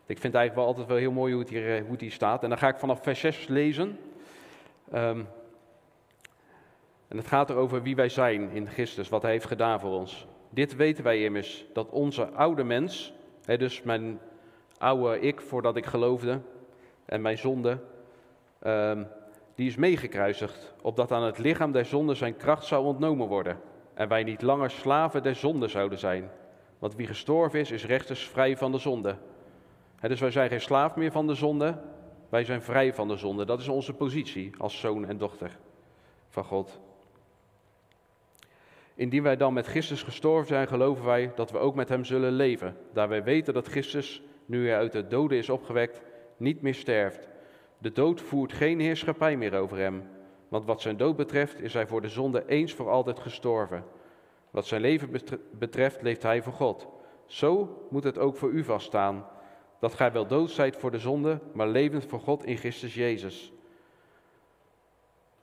Ik 0.06 0.20
vind 0.20 0.34
het 0.34 0.36
eigenlijk 0.36 0.56
wel 0.56 0.66
altijd 0.66 0.88
wel 0.88 0.98
heel 0.98 1.12
mooi 1.12 1.32
hoe 1.34 1.42
het 1.42 1.50
hier, 1.50 1.76
eh, 1.76 1.82
hoe 1.82 1.92
het 1.92 2.02
hier 2.02 2.12
staat. 2.12 2.44
En 2.44 2.50
dan 2.50 2.58
ga 2.58 2.68
ik 2.68 2.80
vanaf 2.80 3.04
vers 3.04 3.20
6 3.20 3.48
lezen. 3.48 3.98
Um, 4.94 5.28
en 7.10 7.18
het 7.18 7.28
gaat 7.28 7.50
erover 7.50 7.84
wie 7.84 7.96
wij 7.96 8.10
zijn 8.10 8.50
in 8.52 8.68
Christus, 8.68 9.10
wat 9.10 9.22
Hij 9.22 9.32
heeft 9.32 9.46
gedaan 9.46 9.80
voor 9.80 9.92
ons. 9.92 10.28
Dit 10.50 10.76
weten 10.76 11.04
wij 11.04 11.24
immers, 11.24 11.66
dat 11.74 11.90
onze 11.90 12.30
oude 12.30 12.64
mens, 12.64 13.14
hè, 13.46 13.58
dus 13.58 13.82
mijn 13.82 14.20
oude 14.78 15.20
ik 15.20 15.42
voordat 15.42 15.78
ik 15.78 15.86
geloofde, 15.86 16.42
en 17.10 17.22
mijn 17.22 17.38
zonde, 17.38 17.78
um, 18.64 19.08
die 19.56 19.68
is 19.68 19.76
meegekruisigd, 19.76 20.74
opdat 20.82 21.12
aan 21.12 21.24
het 21.24 21.38
lichaam 21.38 21.72
der 21.72 21.86
zonde 21.86 22.14
zijn 22.14 22.38
kracht 22.38 22.66
zou 22.66 22.86
ontnomen 22.86 23.28
worden. 23.28 23.60
En 23.94 24.08
wij 24.08 24.24
niet 24.24 24.42
langer 24.42 24.72
slaven 24.72 25.24
der 25.24 25.36
zonde 25.36 25.68
zouden 25.68 26.00
zijn. 26.00 26.30
Want 26.80 26.96
wie 26.96 27.08
gestorven 27.08 27.60
is, 27.60 27.72
is 27.72 27.86
rechters 27.86 28.28
vrij 28.28 28.58
van 28.58 28.72
de 28.72 28.78
zonde. 28.78 29.16
dus 30.02 30.20
wij 30.20 30.32
zijn 30.32 30.50
geen 30.50 30.62
slaaf 30.62 30.96
meer 30.96 31.12
van 31.12 31.28
de 31.28 31.34
zonde, 31.34 31.78
wij 32.30 32.44
zijn 32.44 32.62
vrij 32.62 32.94
van 32.94 33.08
de 33.08 33.18
zonde. 33.18 33.46
Dat 33.46 33.60
is 33.60 33.68
onze 33.68 33.94
positie 33.94 34.52
als 34.58 34.80
zoon 34.80 35.06
en 35.06 35.18
dochter 35.18 35.58
van 36.30 36.44
God. 36.44 36.80
Indien 38.96 39.24
wij 39.24 39.38
dan 39.38 39.54
met 39.54 39.68
Christus 39.68 40.04
gestorven 40.04 40.48
zijn, 40.48 40.68
geloven 40.68 41.06
wij 41.06 41.32
dat 41.36 41.52
we 41.52 41.58
ook 41.58 41.76
met 41.76 41.90
Hem 41.90 42.04
zullen 42.04 42.32
leven. 42.32 42.78
Daar 42.94 43.10
wij 43.10 43.24
weten 43.24 43.54
dat 43.54 43.68
Christus, 43.68 44.22
nu 44.46 44.68
hij 44.68 44.78
uit 44.78 44.92
de 44.92 45.08
doden 45.08 45.38
is 45.38 45.50
opgewekt, 45.50 46.02
niet 46.40 46.62
meer 46.62 46.76
sterft. 46.76 47.28
De 47.78 47.92
dood 47.92 48.22
voert 48.22 48.54
geen 48.54 48.80
heerschappij 48.80 49.38
meer 49.38 49.54
over 49.54 49.78
Hem. 49.78 50.04
Want 50.48 50.66
wat 50.66 50.82
zijn 50.82 50.98
dood 50.98 51.16
betreft, 51.16 51.62
is 51.62 51.74
Hij 51.74 51.88
voor 51.88 52.02
de 52.02 52.10
zonde 52.10 52.44
eens 52.48 52.74
voor 52.74 52.90
altijd 52.90 53.20
gestorven. 53.20 53.84
Wat 54.52 54.66
zijn 54.66 54.82
leven 54.82 55.12
betreft, 55.52 56.02
leeft 56.02 56.24
Hij 56.24 56.42
voor 56.42 56.54
God. 56.54 56.88
Zo 57.26 57.86
moet 57.90 58.04
het 58.04 58.18
ook 58.18 58.36
voor 58.36 58.50
u 58.50 58.64
vaststaan. 58.64 59.28
Dat 59.80 59.94
gij 59.94 60.12
wel 60.12 60.28
dood 60.28 60.52
zijt 60.52 60.76
voor 60.76 60.92
de 60.92 61.00
zonde, 61.00 61.40
maar 61.54 61.68
levend 61.68 62.06
voor 62.06 62.20
God 62.20 62.46
in 62.46 62.58
Christus 62.58 62.94
Jezus. 62.94 63.54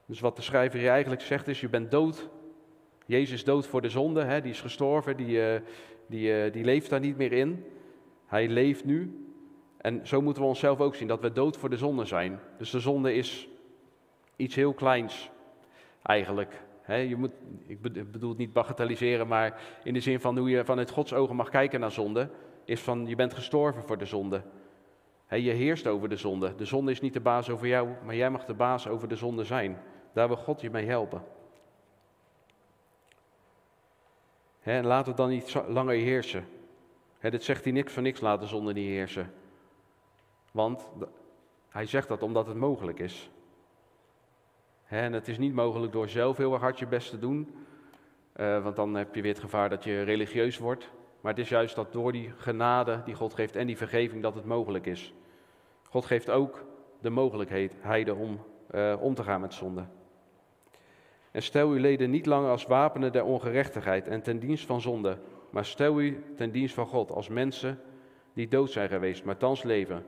Dus 0.07 0.21
wat 0.21 0.37
de 0.37 0.43
schrijver 0.43 0.79
hier 0.79 0.91
eigenlijk 0.91 1.23
zegt 1.23 1.49
is, 1.49 1.61
je 1.61 1.69
bent 1.69 1.91
dood 1.91 2.29
Jezus 3.07 3.45
dood 3.45 3.67
voor 3.67 3.83
de 3.83 3.89
zonde, 3.89 4.25
hè, 4.25 4.41
die 4.41 4.51
is 4.51 4.61
gestorven, 4.61 5.17
die, 5.17 5.39
uh, 5.39 5.61
die, 6.07 6.45
uh, 6.45 6.53
die 6.53 6.65
leeft 6.65 6.91
daar 6.91 7.01
niet 7.01 7.17
meer 7.17 7.33
in. 7.33 7.65
Hij 8.27 8.49
leeft 8.49 8.85
nu. 8.85 9.26
En 9.87 10.07
zo 10.07 10.21
moeten 10.21 10.43
we 10.43 10.49
onszelf 10.49 10.81
ook 10.81 10.95
zien, 10.95 11.09
dat 11.09 11.21
we 11.21 11.33
dood 11.33 11.57
voor 11.57 11.71
de 11.71 11.77
zonde 11.77 12.05
zijn. 12.05 12.41
Dus 12.59 12.71
de 12.71 12.81
zonde 12.81 13.15
is 13.15 13.49
iets 14.37 14.55
heel 14.55 14.73
kleins, 14.73 15.31
eigenlijk. 16.03 16.63
je 16.87 17.17
moet, 17.17 17.31
ik 17.67 17.81
bedoel 18.13 18.29
het 18.29 18.39
niet 18.39 18.53
bagatelliseren, 18.53 19.27
maar 19.27 19.61
in 19.85 19.93
de 19.95 20.01
zin 20.01 20.21
van 20.21 20.39
hoe 20.39 20.51
je 20.51 20.65
vanuit 20.65 20.91
Gods 20.91 21.13
ogen 21.13 21.37
mag 21.37 21.49
kijken 21.49 21.81
naar 21.81 21.91
zonde, 21.91 22.31
is 22.65 22.81
van 22.81 23.07
je 23.07 23.15
bent 23.15 23.35
gestorven 23.35 23.83
voor 23.83 23.99
de 23.99 24.05
zonde. 24.05 24.43
je 25.29 25.51
heerst 25.51 25.87
over 25.87 26.09
de 26.09 26.17
zonde. 26.17 26.55
De 26.55 26.65
zonde 26.65 26.91
is 26.91 27.01
niet 27.01 27.13
de 27.13 27.21
baas 27.21 27.51
over 27.51 27.67
jou, 27.67 27.89
maar 28.05 28.17
jij 28.17 28.31
mag 28.31 28.45
de 28.45 28.55
baas 28.55 28.89
over 28.89 29.09
de 29.09 29.17
zonde 29.17 29.45
zijn. 29.45 29.79
Daar 30.13 30.29
wil 30.29 30.37
God 30.37 30.61
je 30.61 30.71
mee 30.71 30.87
helpen. 30.87 31.23
en 34.63 34.87
laat 34.87 35.07
het 35.07 35.17
dan 35.17 35.29
niet 35.29 35.63
langer 35.69 35.95
heersen. 35.95 36.49
He, 37.19 37.31
dit 37.31 37.45
zegt 37.45 37.65
hij 37.65 37.73
niks 37.73 37.93
van 37.93 38.03
niks 38.03 38.21
laten 38.21 38.49
zonder 38.49 38.75
niet 38.75 38.89
heersen. 38.89 39.33
Want 40.57 40.89
hij 41.69 41.87
zegt 41.87 42.09
dat 42.09 42.23
omdat 42.23 42.47
het 42.47 42.57
mogelijk 42.57 42.99
is. 42.99 43.31
en 44.87 45.13
het 45.13 45.29
is 45.29 45.39
niet 45.39 45.55
mogelijk 45.55 45.93
door 45.93 46.09
zelf 46.09 46.37
heel 46.37 46.53
erg 46.53 46.63
hard 46.63 46.79
je 46.79 46.87
best 46.87 47.11
te 47.11 47.19
doen. 47.19 47.55
Uh, 48.37 48.63
want 48.63 48.77
dan 48.77 48.95
heb 48.95 49.15
je 49.15 49.23
weer 49.23 49.33
het 49.33 49.41
gevaar 49.41 49.69
dat 49.69 49.85
je 49.85 50.03
religieus 50.03 50.59
wordt. 50.59 50.91
Maar 51.21 51.33
het 51.33 51.43
is 51.43 51.49
juist 51.49 51.75
dat 51.75 51.93
door 51.93 52.13
die 52.13 52.33
genade 52.37 53.03
die 53.05 53.15
God 53.15 53.35
geeft 53.35 53.57
en 53.57 53.67
die 53.67 53.77
vergeving 53.77 54.23
dat 54.23 54.35
het 54.35 54.45
mogelijk 54.45 54.87
is. 54.87 55.15
God 55.89 56.05
geeft 56.05 56.31
ook 56.31 56.65
de 57.01 57.11
mogelijkheden 57.11 58.17
om 58.17 58.41
uh, 58.71 58.97
om 59.01 59.15
te 59.15 59.23
gaan 59.23 59.41
met 59.41 59.55
zonde. 59.55 59.85
En 61.31 61.43
stel 61.43 61.69
uw 61.69 61.81
leden 61.81 62.11
niet 62.11 62.27
langer 62.27 62.51
als 62.51 62.67
wapenen 62.67 63.13
der 63.13 63.25
ongerechtigheid 63.25 64.09
en 64.09 64.23
ten 64.23 64.39
dienst 64.39 64.67
van 64.67 64.81
zonde, 64.81 65.19
maar 65.51 65.65
stel 65.65 66.01
u 66.01 66.25
ten 66.37 66.51
dienst 66.51 66.75
van 66.75 66.87
God 66.87 67.11
als 67.11 67.29
mensen 67.29 67.81
die 68.33 68.49
dood 68.49 68.71
zijn 68.71 68.89
geweest, 68.89 69.25
maar 69.25 69.37
thans 69.37 69.63
leven. 69.63 70.05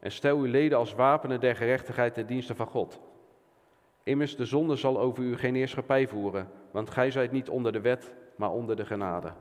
En 0.00 0.12
stel 0.12 0.36
uw 0.36 0.44
leden 0.44 0.78
als 0.78 0.94
wapenen 0.94 1.40
der 1.40 1.56
gerechtigheid 1.56 2.14
ten 2.14 2.26
dienste 2.26 2.54
van 2.54 2.66
God. 2.66 3.00
Immers, 4.02 4.36
de 4.36 4.44
zonde 4.44 4.76
zal 4.76 5.00
over 5.00 5.22
u 5.22 5.36
geen 5.36 5.54
heerschappij 5.54 6.08
voeren, 6.08 6.48
want 6.70 6.90
gij 6.90 7.10
zijt 7.10 7.32
niet 7.32 7.48
onder 7.48 7.72
de 7.72 7.80
wet, 7.80 8.14
maar 8.36 8.50
onder 8.50 8.76
de 8.76 8.84
genade. 8.84 9.32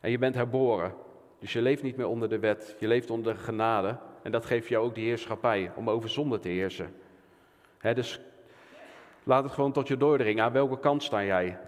En 0.00 0.10
je 0.10 0.18
bent 0.18 0.34
herboren, 0.34 0.94
dus 1.38 1.52
je 1.52 1.62
leeft 1.62 1.82
niet 1.82 1.96
meer 1.96 2.08
onder 2.08 2.28
de 2.28 2.38
wet, 2.38 2.76
je 2.78 2.88
leeft 2.88 3.10
onder 3.10 3.34
de 3.34 3.40
genade. 3.40 3.98
En 4.22 4.32
dat 4.32 4.46
geeft 4.46 4.68
jou 4.68 4.84
ook 4.84 4.94
die 4.94 5.06
heerschappij 5.06 5.72
om 5.76 5.90
over 5.90 6.08
zonde 6.08 6.38
te 6.38 6.48
heersen. 6.48 6.94
dus 7.80 8.20
Laat 9.22 9.44
het 9.44 9.52
gewoon 9.52 9.72
tot 9.72 9.88
je 9.88 9.96
doordringen. 9.96 10.44
Aan 10.44 10.52
welke 10.52 10.78
kant 10.78 11.02
sta 11.02 11.24
jij? 11.24 11.58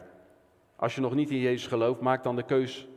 Als 0.77 0.95
je 0.95 1.01
nog 1.01 1.15
niet 1.15 1.31
in 1.31 1.39
Jezus 1.39 1.67
gelooft, 1.67 2.01
maak 2.01 2.23
dan 2.23 2.37
de 2.37 2.43
keus 2.43 2.89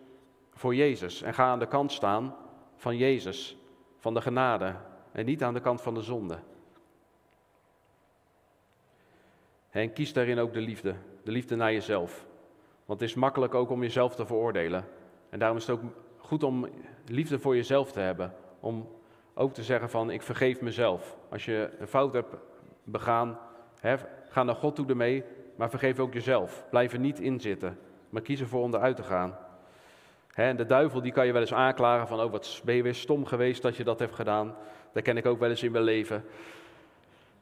voor 0.54 0.76
Jezus. 0.76 1.22
En 1.22 1.34
ga 1.34 1.44
aan 1.46 1.60
de 1.60 1.68
kant 1.68 1.92
staan 1.92 2.36
van 2.80 2.98
Jezus, 2.98 3.58
van 3.98 4.14
de 4.14 4.22
genade. 4.22 4.76
En 5.12 5.26
niet 5.26 5.44
aan 5.44 5.54
de 5.54 5.60
kant 5.60 5.82
van 5.82 5.94
de 5.94 6.02
zonde. 6.02 6.40
En 9.70 9.94
kies 9.94 10.14
daarin 10.14 10.40
ook 10.40 10.54
de 10.54 10.62
liefde. 10.62 10.96
De 11.24 11.32
liefde 11.32 11.56
naar 11.56 11.74
jezelf. 11.74 12.26
Want 12.86 13.00
het 13.00 13.10
is 13.10 13.16
makkelijk 13.16 13.54
ook 13.54 13.70
om 13.70 13.82
jezelf 13.82 14.16
te 14.16 14.26
veroordelen. 14.26 14.86
En 15.30 15.40
daarom 15.40 15.58
is 15.58 15.68
het 15.68 15.78
ook 15.78 15.92
goed 16.18 16.44
om 16.44 16.70
liefde 17.06 17.40
voor 17.40 17.56
jezelf 17.56 17.92
te 17.92 18.00
hebben. 18.00 18.34
Om 18.60 18.88
ook 19.34 19.54
te 19.54 19.64
zeggen 19.64 19.90
van 19.90 20.10
ik 20.10 20.22
vergeef 20.22 20.62
mezelf. 20.62 21.18
Als 21.30 21.46
je 21.46 21.70
een 21.80 21.88
fout 21.88 22.14
hebt 22.14 22.36
begaan, 22.84 23.40
Ga 24.30 24.44
naar 24.44 24.56
God 24.56 24.76
toe 24.76 24.88
ermee, 24.88 25.24
maar 25.56 25.70
vergeef 25.70 26.00
ook 26.00 26.14
jezelf. 26.14 26.66
Blijf 26.70 26.94
er 26.94 27.00
niet 27.00 27.20
in 27.20 27.40
zitten, 27.40 27.80
maar 28.10 28.22
kies 28.22 28.40
ervoor 28.40 28.64
om 28.64 28.74
eruit 28.74 28.96
te 28.96 29.04
gaan. 29.04 29.38
En 30.34 30.56
de 30.56 30.66
duivel 30.66 31.02
die 31.02 31.12
kan 31.12 31.26
je 31.26 31.32
wel 31.32 31.42
eens 31.42 31.54
aanklagen 31.54 32.08
van, 32.08 32.22
oh 32.22 32.32
wat 32.32 32.62
ben 32.66 32.76
je 32.76 32.84
weer 32.84 32.96
stom 32.96 33.26
geweest 33.26 33.62
dat 33.62 33.76
je 33.76 33.84
dat 33.84 34.00
hebt 34.00 34.16
gedaan. 34.16 34.56
Dat 34.94 35.04
ken 35.04 35.18
ik 35.18 35.26
ook 35.26 35.40
wel 35.40 35.50
eens 35.50 35.64
in 35.64 35.72
mijn 35.72 35.84
leven. 35.84 36.24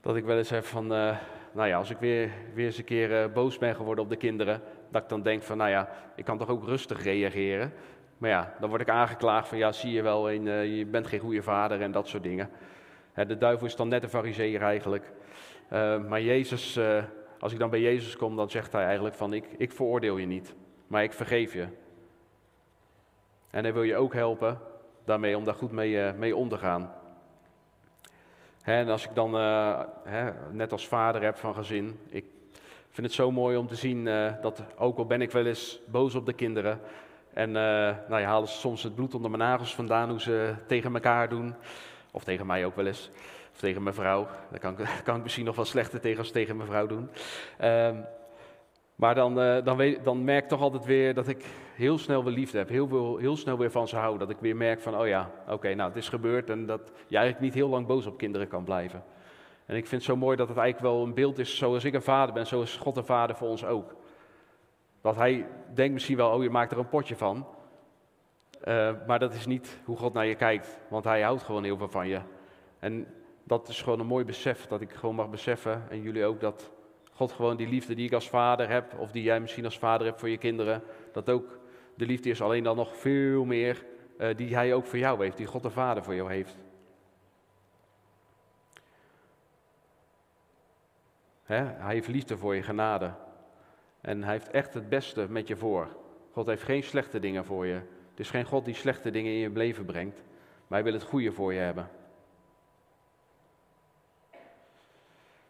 Dat 0.02 0.16
ik 0.16 0.26
wel 0.26 0.38
eens 0.38 0.50
heb 0.50 0.66
van, 0.66 0.84
uh, 0.94 1.18
nou 1.52 1.68
ja, 1.68 1.78
als 1.78 1.90
ik 1.90 1.98
weer, 1.98 2.32
weer 2.54 2.66
eens 2.66 2.78
een 2.78 2.84
keer 2.84 3.22
eh, 3.22 3.34
boos 3.34 3.58
ben 3.58 3.76
geworden 3.76 4.04
op 4.04 4.10
de 4.10 4.16
kinderen, 4.16 4.62
dat 4.90 5.04
ik 5.04 5.10
dan 5.10 5.22
denk 5.22 5.44
van, 5.44 5.58
nou 5.58 5.70
ja, 5.70 5.90
ik 6.16 6.26
kan 6.26 6.38
toch 6.38 6.50
ook 6.50 6.66
rustig 6.66 7.04
reageren. 7.04 7.74
Maar 8.18 8.30
ja, 8.30 8.56
dan 8.60 8.70
word 8.70 8.82
ik 8.82 8.90
aangeklaagd 8.90 9.48
van, 9.48 9.58
ja, 9.58 9.72
zie 9.72 9.92
je 9.92 10.02
wel, 10.02 10.32
een, 10.32 10.44
je 10.76 10.86
bent 10.86 11.08
geen 11.08 11.20
goede 11.20 11.42
vader 11.42 11.82
en 11.82 11.92
dat 11.92 12.08
soort 12.08 12.24
dingen. 12.24 12.50
de 13.14 13.38
duivel 13.38 13.68
is 13.68 13.76
dan 13.76 13.88
net 13.88 14.04
een 14.04 14.10
fariseer 14.10 14.62
eigenlijk. 14.62 15.12
maar 16.08 16.22
Jezus, 16.22 16.80
als 17.40 17.54
ik 17.54 17.60
dan 17.60 17.70
bij 17.70 17.82
Jezus 17.82 18.18
kom, 18.18 18.36
dan 18.36 18.50
zegt 18.50 18.72
hij 18.72 18.84
eigenlijk 18.84 19.16
van, 19.16 19.34
ik, 19.34 19.46
ik 19.58 19.72
veroordeel 19.72 20.18
je 20.18 20.26
niet, 20.26 20.56
maar 20.88 21.04
ik 21.04 21.14
vergeef 21.14 21.54
je. 21.54 21.68
En 23.50 23.64
hij 23.64 23.74
wil 23.74 23.84
je 23.84 23.96
ook 23.96 24.14
helpen 24.14 24.60
daarmee 25.06 25.38
om 25.38 25.44
daar 25.44 25.54
goed 25.54 25.72
mee, 25.72 26.14
mee 26.14 26.36
om 26.36 26.50
te 26.50 26.58
gaan 26.58 26.92
en 28.68 28.90
als 28.90 29.06
ik 29.06 29.16
dan, 29.16 29.36
uh, 29.36 29.80
net 30.52 30.72
als 30.72 30.88
vader 30.88 31.22
heb 31.22 31.38
van 31.38 31.56
gezin, 31.56 32.00
ik 32.10 32.26
vind 32.90 33.08
het 33.08 33.16
zo 33.16 33.32
mooi 33.32 33.58
om 33.58 33.68
te 33.68 33.76
zien 33.76 34.06
uh, 34.06 34.32
dat, 34.42 34.64
ook 34.78 34.98
al 34.98 35.06
ben 35.06 35.22
ik 35.22 35.32
wel 35.32 35.46
eens 35.46 35.80
boos 35.86 36.16
op 36.16 36.26
de 36.26 36.34
kinderen, 36.34 36.80
en 37.34 37.52
nou, 37.52 38.18
je 38.18 38.26
halen 38.26 38.48
ze 38.48 38.58
soms 38.58 38.84
het 38.84 38.96
bloed 38.96 39.16
onder 39.16 39.32
mijn 39.32 39.50
nagels 39.50 39.76
vandaan 39.76 40.10
hoe 40.10 40.22
ze 40.22 40.54
tegen 40.66 40.94
elkaar 40.94 41.30
doen, 41.30 41.56
of 42.12 42.24
tegen 42.24 42.46
mij 42.46 42.66
ook 42.66 42.76
wel 42.76 42.86
eens, 42.86 43.12
of 43.54 43.60
tegen 43.60 43.84
mijn 43.84 43.96
vrouw. 43.96 44.28
Dan 44.50 44.60
kan, 44.60 44.76
kan 45.04 45.18
ik 45.18 45.24
misschien 45.24 45.46
nog 45.46 45.56
wel 45.56 45.66
slechter 45.66 46.00
tegen 46.00 46.20
als 46.20 46.32
tegen 46.32 46.58
mijn 46.58 46.70
vrouw 46.70 46.88
doen. 46.88 47.10
Ehm, 47.58 47.96
maar 48.96 49.16
dan, 49.16 49.36
dan, 49.64 49.78
weet, 49.78 50.04
dan 50.04 50.24
merk 50.24 50.44
ik 50.44 50.50
toch 50.50 50.62
altijd 50.62 50.86
weer 50.86 51.14
dat 51.14 51.28
ik 51.28 51.46
heel 51.78 51.98
snel 51.98 52.24
weer 52.24 52.34
liefde 52.34 52.58
heb. 52.58 52.70
Heel, 52.70 52.88
veel, 52.88 53.18
heel 53.18 53.38
snel 53.38 53.58
weer 53.58 53.72
van 53.72 53.88
ze 53.88 53.96
hou. 53.96 54.18
Dat 54.18 54.30
ik 54.30 54.38
weer 54.40 54.56
merk 54.56 54.82
van, 54.82 54.98
oh 55.00 55.08
ja, 55.08 55.32
oké, 55.48 55.74
nou 55.74 55.90
het 55.90 55.98
is 55.98 56.10
gebeurd. 56.10 56.50
En 56.50 56.66
dat 56.66 56.92
je 57.08 57.18
eigenlijk 57.18 57.46
niet 57.46 57.54
heel 57.54 57.70
lang 57.70 57.88
boos 57.88 58.06
op 58.06 58.18
kinderen 58.18 58.48
kan 58.48 58.64
blijven. 58.64 59.04
En 59.66 59.76
ik 59.76 59.88
vind 59.88 60.02
het 60.02 60.12
zo 60.12 60.18
mooi 60.18 60.38
dat 60.38 60.48
het 60.48 60.58
eigenlijk 60.58 60.94
wel 60.94 61.04
een 61.04 61.14
beeld 61.14 61.40
is 61.40 61.58
zoals 61.58 61.84
ik 61.84 61.94
een 61.94 62.02
vader 62.02 62.34
ben. 62.34 62.48
Zo 62.48 62.62
is 62.62 62.76
God 62.76 62.98
een 62.98 63.06
vader 63.06 63.36
voor 63.36 63.48
ons 63.48 63.66
ook. 63.66 63.96
Dat 65.02 65.16
hij 65.16 65.48
denkt 65.74 65.94
misschien 65.94 66.18
wel, 66.18 66.32
oh 66.32 66.44
je 66.44 66.50
maakt 66.50 66.72
er 66.72 66.78
een 66.78 66.90
potje 66.90 67.16
van. 67.16 67.48
Uh, 68.68 68.92
maar 69.08 69.20
dat 69.20 69.34
is 69.34 69.46
niet 69.46 69.80
hoe 69.86 69.98
God 69.98 70.14
naar 70.14 70.26
je 70.26 70.36
kijkt. 70.36 70.80
Want 70.90 71.04
hij 71.04 71.22
houdt 71.22 71.44
gewoon 71.44 71.64
heel 71.64 71.78
veel 71.78 71.90
van 71.90 72.08
je. 72.08 72.20
En 72.80 73.08
dat 73.44 73.68
is 73.68 73.82
gewoon 73.82 74.00
een 74.00 74.06
mooi 74.06 74.26
besef. 74.26 74.66
Dat 74.66 74.82
ik 74.82 74.94
gewoon 74.94 75.16
mag 75.16 75.30
beseffen, 75.30 75.84
en 75.90 76.02
jullie 76.02 76.26
ook, 76.26 76.40
dat 76.40 76.72
God 77.12 77.32
gewoon 77.32 77.58
die 77.58 77.68
liefde 77.68 77.96
die 77.96 78.06
ik 78.06 78.14
als 78.14 78.30
vader 78.30 78.70
heb, 78.70 78.94
of 79.00 79.12
die 79.12 79.24
jij 79.24 79.40
misschien 79.40 79.66
als 79.66 79.78
vader 79.78 80.08
hebt 80.08 80.20
voor 80.20 80.30
je 80.30 80.38
kinderen, 80.38 80.84
dat 81.12 81.30
ook 81.30 81.60
de 81.98 82.06
liefde 82.06 82.30
is, 82.30 82.42
alleen 82.42 82.64
dan 82.64 82.76
nog 82.76 82.98
veel 82.98 83.46
meer 83.46 83.86
uh, 84.18 84.36
die 84.36 84.56
Hij 84.56 84.74
ook 84.74 84.86
voor 84.86 85.00
jou 85.00 85.24
heeft, 85.24 85.38
die 85.38 85.46
God 85.46 85.64
de 85.64 85.70
Vader 85.70 86.04
voor 86.04 86.16
jou 86.16 86.32
heeft. 86.32 86.58
Hij 91.44 91.76
heeft 91.80 92.08
liefde 92.08 92.38
voor 92.38 92.56
je 92.56 92.64
genade. 92.64 93.14
En 94.02 94.24
hij 94.24 94.34
heeft 94.34 94.50
echt 94.50 94.74
het 94.74 94.90
beste 94.90 95.26
met 95.30 95.48
je 95.48 95.56
voor. 95.56 95.88
God 96.32 96.46
heeft 96.46 96.64
geen 96.64 96.84
slechte 96.84 97.20
dingen 97.20 97.46
voor 97.46 97.66
je. 97.66 97.74
Het 97.74 98.20
is 98.20 98.30
geen 98.30 98.46
God 98.46 98.66
die 98.66 98.74
slechte 98.74 99.12
dingen 99.12 99.32
in 99.32 99.38
je 99.38 99.50
leven 99.50 99.86
brengt, 99.86 100.22
maar 100.68 100.80
hij 100.82 100.84
wil 100.84 101.00
het 101.00 101.10
goede 101.10 101.32
voor 101.32 101.54
je 101.54 101.60
hebben. 101.60 101.90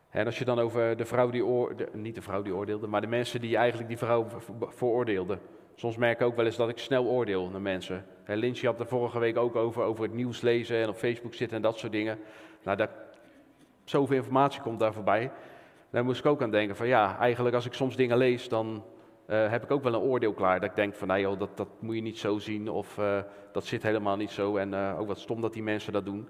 En 0.10 0.26
als 0.26 0.40
je 0.40 0.46
dan 0.46 0.60
over 0.60 0.98
de 0.98 1.06
vrouw 1.06 1.30
die 1.30 1.46
oordeelde, 1.46 1.98
niet 1.98 2.16
de 2.16 2.22
vrouw 2.22 2.42
die 2.42 2.56
oordeelde, 2.56 2.88
maar 2.88 3.02
de 3.02 3.08
mensen 3.08 3.42
die 3.42 3.58
eigenlijk 3.58 3.88
die 3.88 3.98
vrouw 3.98 4.28
veroordeelden. 4.60 5.40
Soms 5.80 5.98
merk 5.98 6.20
ik 6.20 6.26
ook 6.26 6.36
wel 6.36 6.46
eens 6.46 6.56
dat 6.56 6.70
ik 6.70 6.78
snel 6.78 7.06
oordeel 7.06 7.50
naar 7.50 7.62
mensen. 7.62 8.06
Lynch 8.26 8.62
had 8.62 8.80
er 8.80 8.88
vorige 8.88 9.20
week 9.20 9.38
ook 9.38 9.56
over, 9.56 9.84
over 9.84 10.04
het 10.04 10.14
nieuws 10.14 10.42
lezen 10.42 10.82
en 10.82 10.90
op 10.90 10.96
Facebook 10.96 11.34
zitten 11.34 11.58
en 11.58 11.64
dat 11.64 11.78
soort 11.78 11.92
dingen. 11.92 12.20
Nou, 12.64 12.78
daar, 12.78 12.90
zoveel 13.84 14.16
informatie 14.16 14.62
komt 14.62 14.80
daar 14.80 14.94
voorbij. 14.94 15.32
Daar 15.90 16.04
moest 16.04 16.20
ik 16.20 16.26
ook 16.26 16.42
aan 16.42 16.52
denken 16.52 16.76
van 16.76 16.88
ja, 16.88 17.18
eigenlijk 17.18 17.56
als 17.56 17.66
ik 17.66 17.74
soms 17.74 17.96
dingen 17.96 18.18
lees, 18.18 18.50
dan 18.50 18.84
uh, 19.28 19.50
heb 19.50 19.64
ik 19.64 19.72
ook 19.72 19.84
wel 19.84 19.94
een 19.94 20.00
oordeel 20.00 20.34
klaar. 20.34 20.60
Dat 20.60 20.70
ik 20.70 20.76
denk 20.76 20.96
van 20.96 21.08
nee 21.08 21.22
joh, 21.22 21.40
dat, 21.40 21.58
dat 21.58 21.68
moet 21.80 21.96
je 21.96 22.02
niet 22.02 22.18
zo 22.18 22.38
zien 22.38 22.70
of 22.70 22.98
uh, 22.98 23.20
dat 23.52 23.66
zit 23.66 23.84
helemaal 23.84 24.16
niet 24.16 24.32
zo. 24.32 24.58
En 24.58 24.74
uh, 24.74 25.00
ook 25.00 25.08
wat 25.08 25.20
stom 25.20 25.42
dat 25.42 25.54
die 25.54 25.64
mensen 25.64 25.94
dat 25.94 26.06
doen. 26.06 26.30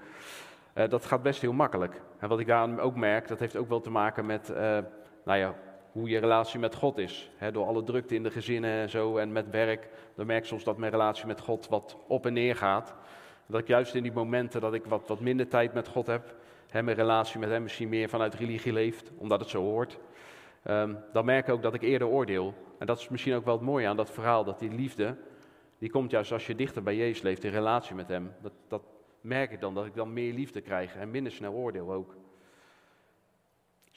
Dat 0.90 1.06
gaat 1.06 1.24
best 1.24 1.42
heel 1.42 1.54
makkelijk. 1.54 2.02
En 2.20 2.30
wat 2.30 2.40
ik 2.40 2.48
daar 2.48 2.80
ook 2.80 2.96
merk, 2.96 3.28
dat 3.28 3.40
heeft 3.40 3.56
ook 3.56 3.70
wel 3.70 3.82
te 3.82 3.90
maken 3.90 4.26
met 4.26 4.54
nou 5.24 5.40
ja, 5.40 5.56
hoe 5.98 6.10
je 6.10 6.20
relatie 6.20 6.60
met 6.60 6.76
God 6.76 6.98
is. 6.98 7.30
door 7.52 7.66
alle 7.66 7.84
drukte 7.84 8.16
in 8.16 8.24
de 8.24 8.32
gezinnen 8.32 8.72
en 8.72 8.90
zo 8.90 9.18
en 9.18 9.32
met 9.32 9.50
werk, 9.50 9.90
dan 10.16 10.26
merk 10.26 10.40
ik 10.40 10.48
soms 10.48 10.64
dat 10.64 10.78
mijn 10.78 10.92
relatie 10.92 11.26
met 11.26 11.42
God 11.42 11.68
wat 11.68 11.98
op 12.08 12.26
en 12.26 12.34
neer 12.34 12.56
gaat. 12.56 12.96
Dat 13.46 13.60
ik 13.60 13.68
juist 13.68 13.96
in 13.96 14.04
die 14.04 14.12
momenten 14.12 14.62
dat 14.62 14.74
ik 14.74 14.86
wat, 14.86 15.08
wat 15.08 15.20
minder 15.20 15.48
tijd 15.48 15.74
met 15.74 15.88
God 15.88 16.08
heb, 16.08 16.36
hè, 16.70 16.84
mijn 16.84 16.98
relatie 16.98 17.40
met 17.40 17.50
hem 17.50 17.64
misschien 17.64 17.90
meer 17.90 18.10
vanuit 18.10 18.34
religie 18.34 18.74
leeft, 18.74 19.12
omdat 19.18 19.40
het 19.40 19.50
zo 19.50 19.62
hoort. 19.62 20.00
Um, 20.70 20.98
dan 21.14 21.26
merk 21.26 21.48
ik 21.48 21.54
ook 21.54 21.62
dat 21.62 21.74
ik 21.74 21.82
eerder 21.82 22.08
oordeel. 22.08 22.54
En 22.80 22.86
dat 22.86 23.00
is 23.00 23.10
misschien 23.10 23.36
ook 23.36 23.46
wel 23.46 23.56
het 23.56 23.64
mooie 23.64 23.88
aan 23.88 23.98
dat 23.98 24.12
verhaal, 24.12 24.44
dat 24.44 24.60
die 24.60 24.72
liefde, 24.72 25.16
die 25.78 25.90
komt 25.90 26.12
juist 26.12 26.32
als 26.32 26.48
je 26.48 26.56
dichter 26.56 26.84
bij 26.84 26.96
Jezus 26.96 27.22
leeft, 27.22 27.44
in 27.44 27.52
relatie 27.52 27.96
met 27.96 28.08
hem. 28.08 28.34
Dat, 28.42 28.54
dat, 28.68 28.82
merk 29.22 29.52
ik 29.52 29.60
dan 29.60 29.74
dat 29.74 29.86
ik 29.86 29.96
dan 29.96 30.14
meer 30.14 30.34
liefde 30.34 30.62
krijg 30.62 30.96
en 30.96 31.12
minder 31.12 31.32
snel 31.32 31.54
oordeel 31.54 31.92
ook. 31.92 32.16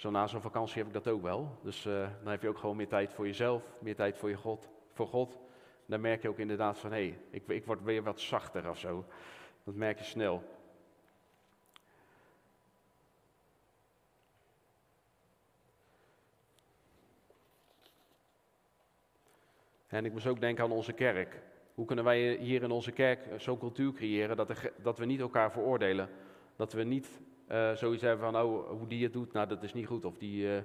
Zo 0.01 0.11
na 0.11 0.27
zo'n 0.27 0.41
vakantie 0.41 0.79
heb 0.79 0.87
ik 0.87 0.93
dat 0.93 1.09
ook 1.09 1.23
wel. 1.23 1.59
Dus 1.63 1.87
uh, 1.87 2.09
dan 2.23 2.31
heb 2.31 2.43
je 2.43 2.49
ook 2.49 2.59
gewoon 2.59 2.77
meer 2.77 2.89
tijd 2.89 3.13
voor 3.13 3.27
jezelf, 3.27 3.63
meer 3.81 3.95
tijd 3.95 4.17
voor, 4.17 4.29
je 4.29 4.37
God, 4.37 4.69
voor 4.93 5.07
God. 5.07 5.39
dan 5.87 6.01
merk 6.01 6.23
je 6.23 6.29
ook 6.29 6.39
inderdaad 6.39 6.79
van, 6.79 6.93
hé, 6.93 6.97
hey, 6.97 7.19
ik, 7.31 7.49
ik 7.49 7.65
word 7.65 7.83
weer 7.83 8.03
wat 8.03 8.21
zachter 8.21 8.71
of 8.71 8.79
zo. 8.79 9.05
Dat 9.65 9.75
merk 9.75 9.99
je 9.99 10.05
snel. 10.05 10.43
En 19.87 20.05
ik 20.05 20.13
moest 20.13 20.27
ook 20.27 20.41
denken 20.41 20.65
aan 20.65 20.71
onze 20.71 20.93
kerk. 20.93 21.43
Hoe 21.75 21.87
kunnen 21.87 22.05
wij 22.05 22.37
hier 22.37 22.63
in 22.63 22.71
onze 22.71 22.93
kerk 22.93 23.41
zo'n 23.41 23.59
cultuur 23.59 23.93
creëren 23.93 24.37
dat, 24.37 24.53
dat, 24.83 24.99
we 24.99 25.05
niet 25.05 25.21
elkaar 25.21 25.53
veroordelen? 25.53 26.09
Dat 26.57 26.73
we 26.73 26.83
niet 26.83 27.21
uh, 27.53 27.73
zoiets 27.73 28.03
hebben 28.03 28.33
van, 28.33 28.43
oh, 28.43 28.69
hoe 28.69 28.87
die 28.87 29.03
het 29.03 29.13
doet, 29.13 29.33
nou 29.33 29.49
dat 29.49 29.63
is 29.63 29.73
niet 29.73 29.87
goed. 29.87 30.05
Of 30.05 30.19
die, 30.19 30.45
uh, 30.45 30.63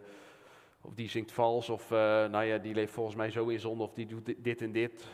of 0.82 0.94
die 0.94 1.10
zingt 1.10 1.32
vals, 1.32 1.70
of 1.70 1.92
uh, 1.92 1.98
nou 2.26 2.44
ja, 2.44 2.58
die 2.58 2.74
leeft 2.74 2.94
volgens 2.94 3.16
mij 3.16 3.30
zo 3.30 3.48
in 3.48 3.60
zonde, 3.60 3.84
of 3.84 3.94
die 3.94 4.06
doet 4.06 4.34
dit 4.38 4.62
en 4.62 4.72
dit. 4.72 5.08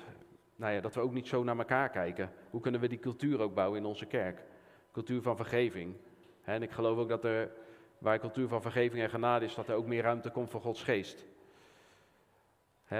Nou 0.55 0.73
ja, 0.73 0.81
dat 0.81 0.95
we 0.95 1.01
ook 1.01 1.13
niet 1.13 1.27
zo 1.27 1.43
naar 1.43 1.57
elkaar 1.57 1.89
kijken. 1.89 2.31
Hoe 2.49 2.61
kunnen 2.61 2.81
we 2.81 2.87
die 2.87 2.99
cultuur 2.99 3.39
ook 3.39 3.53
bouwen 3.53 3.79
in 3.79 3.85
onze 3.85 4.05
kerk? 4.05 4.43
Cultuur 4.91 5.21
van 5.21 5.35
vergeving. 5.35 5.95
En 6.43 6.61
ik 6.61 6.71
geloof 6.71 6.97
ook 6.97 7.09
dat 7.09 7.25
er, 7.25 7.51
waar 7.97 8.19
cultuur 8.19 8.47
van 8.47 8.61
vergeving 8.61 9.03
en 9.03 9.09
genade 9.09 9.45
is, 9.45 9.55
dat 9.55 9.67
er 9.67 9.75
ook 9.75 9.87
meer 9.87 10.03
ruimte 10.03 10.29
komt 10.29 10.49
voor 10.49 10.61
Gods 10.61 10.83
geest 10.83 11.25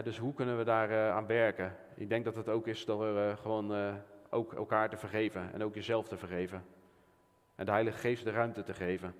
dus 0.03 0.17
hoe 0.17 0.33
kunnen 0.33 0.57
we 0.57 0.63
daar 0.63 1.11
aan 1.11 1.25
werken? 1.25 1.75
Ik 1.95 2.09
denk 2.09 2.25
dat 2.25 2.35
het 2.35 2.49
ook 2.49 2.67
is 2.67 2.85
door 2.85 3.15
uh, 3.15 3.37
gewoon 3.37 3.97
ook 4.29 4.53
elkaar 4.53 4.89
te 4.89 4.97
vergeven 4.97 5.53
en 5.53 5.63
ook 5.63 5.75
jezelf 5.75 6.07
te 6.07 6.17
vergeven. 6.17 6.63
En 7.61 7.67
de 7.67 7.73
Heilige 7.73 7.97
Geest 7.97 8.23
de 8.23 8.31
ruimte 8.31 8.63
te 8.63 8.73
geven. 8.73 9.15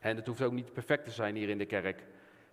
En 0.00 0.16
het 0.16 0.26
hoeft 0.26 0.42
ook 0.42 0.52
niet 0.52 0.72
perfect 0.72 1.04
te 1.04 1.10
zijn 1.10 1.36
hier 1.36 1.48
in 1.48 1.58
de 1.58 1.66
kerk. 1.66 2.06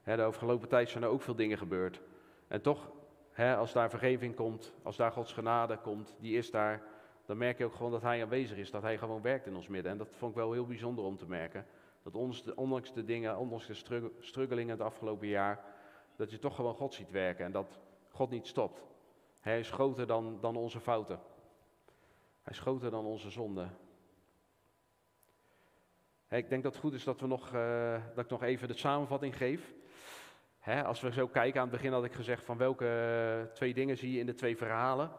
De 0.04 0.24
afgelopen 0.24 0.68
tijd 0.68 0.90
zijn 0.90 1.04
er 1.04 1.10
ook 1.10 1.22
veel 1.22 1.36
dingen 1.36 1.58
gebeurd. 1.58 2.02
En 2.48 2.62
toch, 2.62 2.92
als 3.38 3.74
daar 3.74 3.90
vergeving 3.90 4.36
komt, 4.36 4.74
als 4.84 4.96
daar 4.96 5.12
Gods 5.12 5.34
genade 5.34 5.78
komt, 5.78 6.16
die 6.20 6.38
is 6.38 6.52
daar, 6.52 6.82
dan 7.26 7.38
merk 7.38 7.58
je 7.58 7.66
ook 7.66 7.76
gewoon 7.76 7.92
dat 7.92 8.02
Hij 8.02 8.22
aanwezig 8.22 8.58
is, 8.58 8.72
dat 8.72 8.82
Hij 8.82 8.98
gewoon 8.98 9.22
werkt 9.22 9.46
in 9.46 9.56
ons 9.56 9.68
midden. 9.68 9.92
En 9.92 9.98
dat 9.98 10.08
vond 10.12 10.32
ik 10.32 10.38
wel 10.38 10.52
heel 10.52 10.66
bijzonder 10.66 11.06
om 11.06 11.18
te 11.18 11.28
merken. 11.28 11.66
Dat 12.04 12.16
ondanks 12.56 12.94
de 12.94 13.04
dingen, 13.04 13.38
ondanks 13.38 13.68
de 13.68 14.10
struggelingen 14.20 14.78
het 14.78 14.86
afgelopen 14.86 15.28
jaar, 15.28 15.64
dat 16.16 16.32
je 16.32 16.40
toch 16.40 16.56
gewoon 16.56 16.76
God 16.76 16.94
ziet 16.94 17.12
werken 17.12 17.46
en 17.46 17.52
dat 17.52 17.80
God 18.10 18.30
niet 18.30 18.48
stopt. 18.48 18.82
Hij 19.40 19.60
is 19.60 19.72
groter 19.72 20.08
dan, 20.08 20.38
dan 20.42 20.56
onze 20.56 20.80
fouten. 20.80 21.20
Hij 22.42 22.54
is 22.54 22.60
groter 22.60 22.92
dan 22.92 23.06
onze 23.06 23.30
zonden. 23.30 23.86
Ik 26.30 26.50
denk 26.50 26.64
dat 26.64 26.72
het 26.72 26.82
goed 26.82 26.94
is 26.94 27.04
dat, 27.04 27.20
we 27.20 27.28
nog, 27.28 27.54
uh, 27.54 28.02
dat 28.16 28.24
ik 28.24 28.30
nog 28.30 28.44
even 28.44 28.68
de 28.68 28.78
samenvatting 28.78 29.38
geef. 29.38 29.74
als 30.86 31.02
we 31.02 31.12
zo 31.12 31.28
kijken, 31.28 31.62
aan 31.62 31.68
het 31.68 31.78
begin 31.78 31.92
had 31.92 32.04
ik 32.04 32.14
gezegd 32.14 32.46
van 32.46 32.58
welke 32.58 32.88
eh, 32.88 33.54
twee 33.54 33.74
dingen 33.74 33.98
zie 33.98 34.12
je 34.12 34.20
in 34.20 34.26
de 34.26 34.36
twee 34.36 34.58
verhalen. 34.58 35.12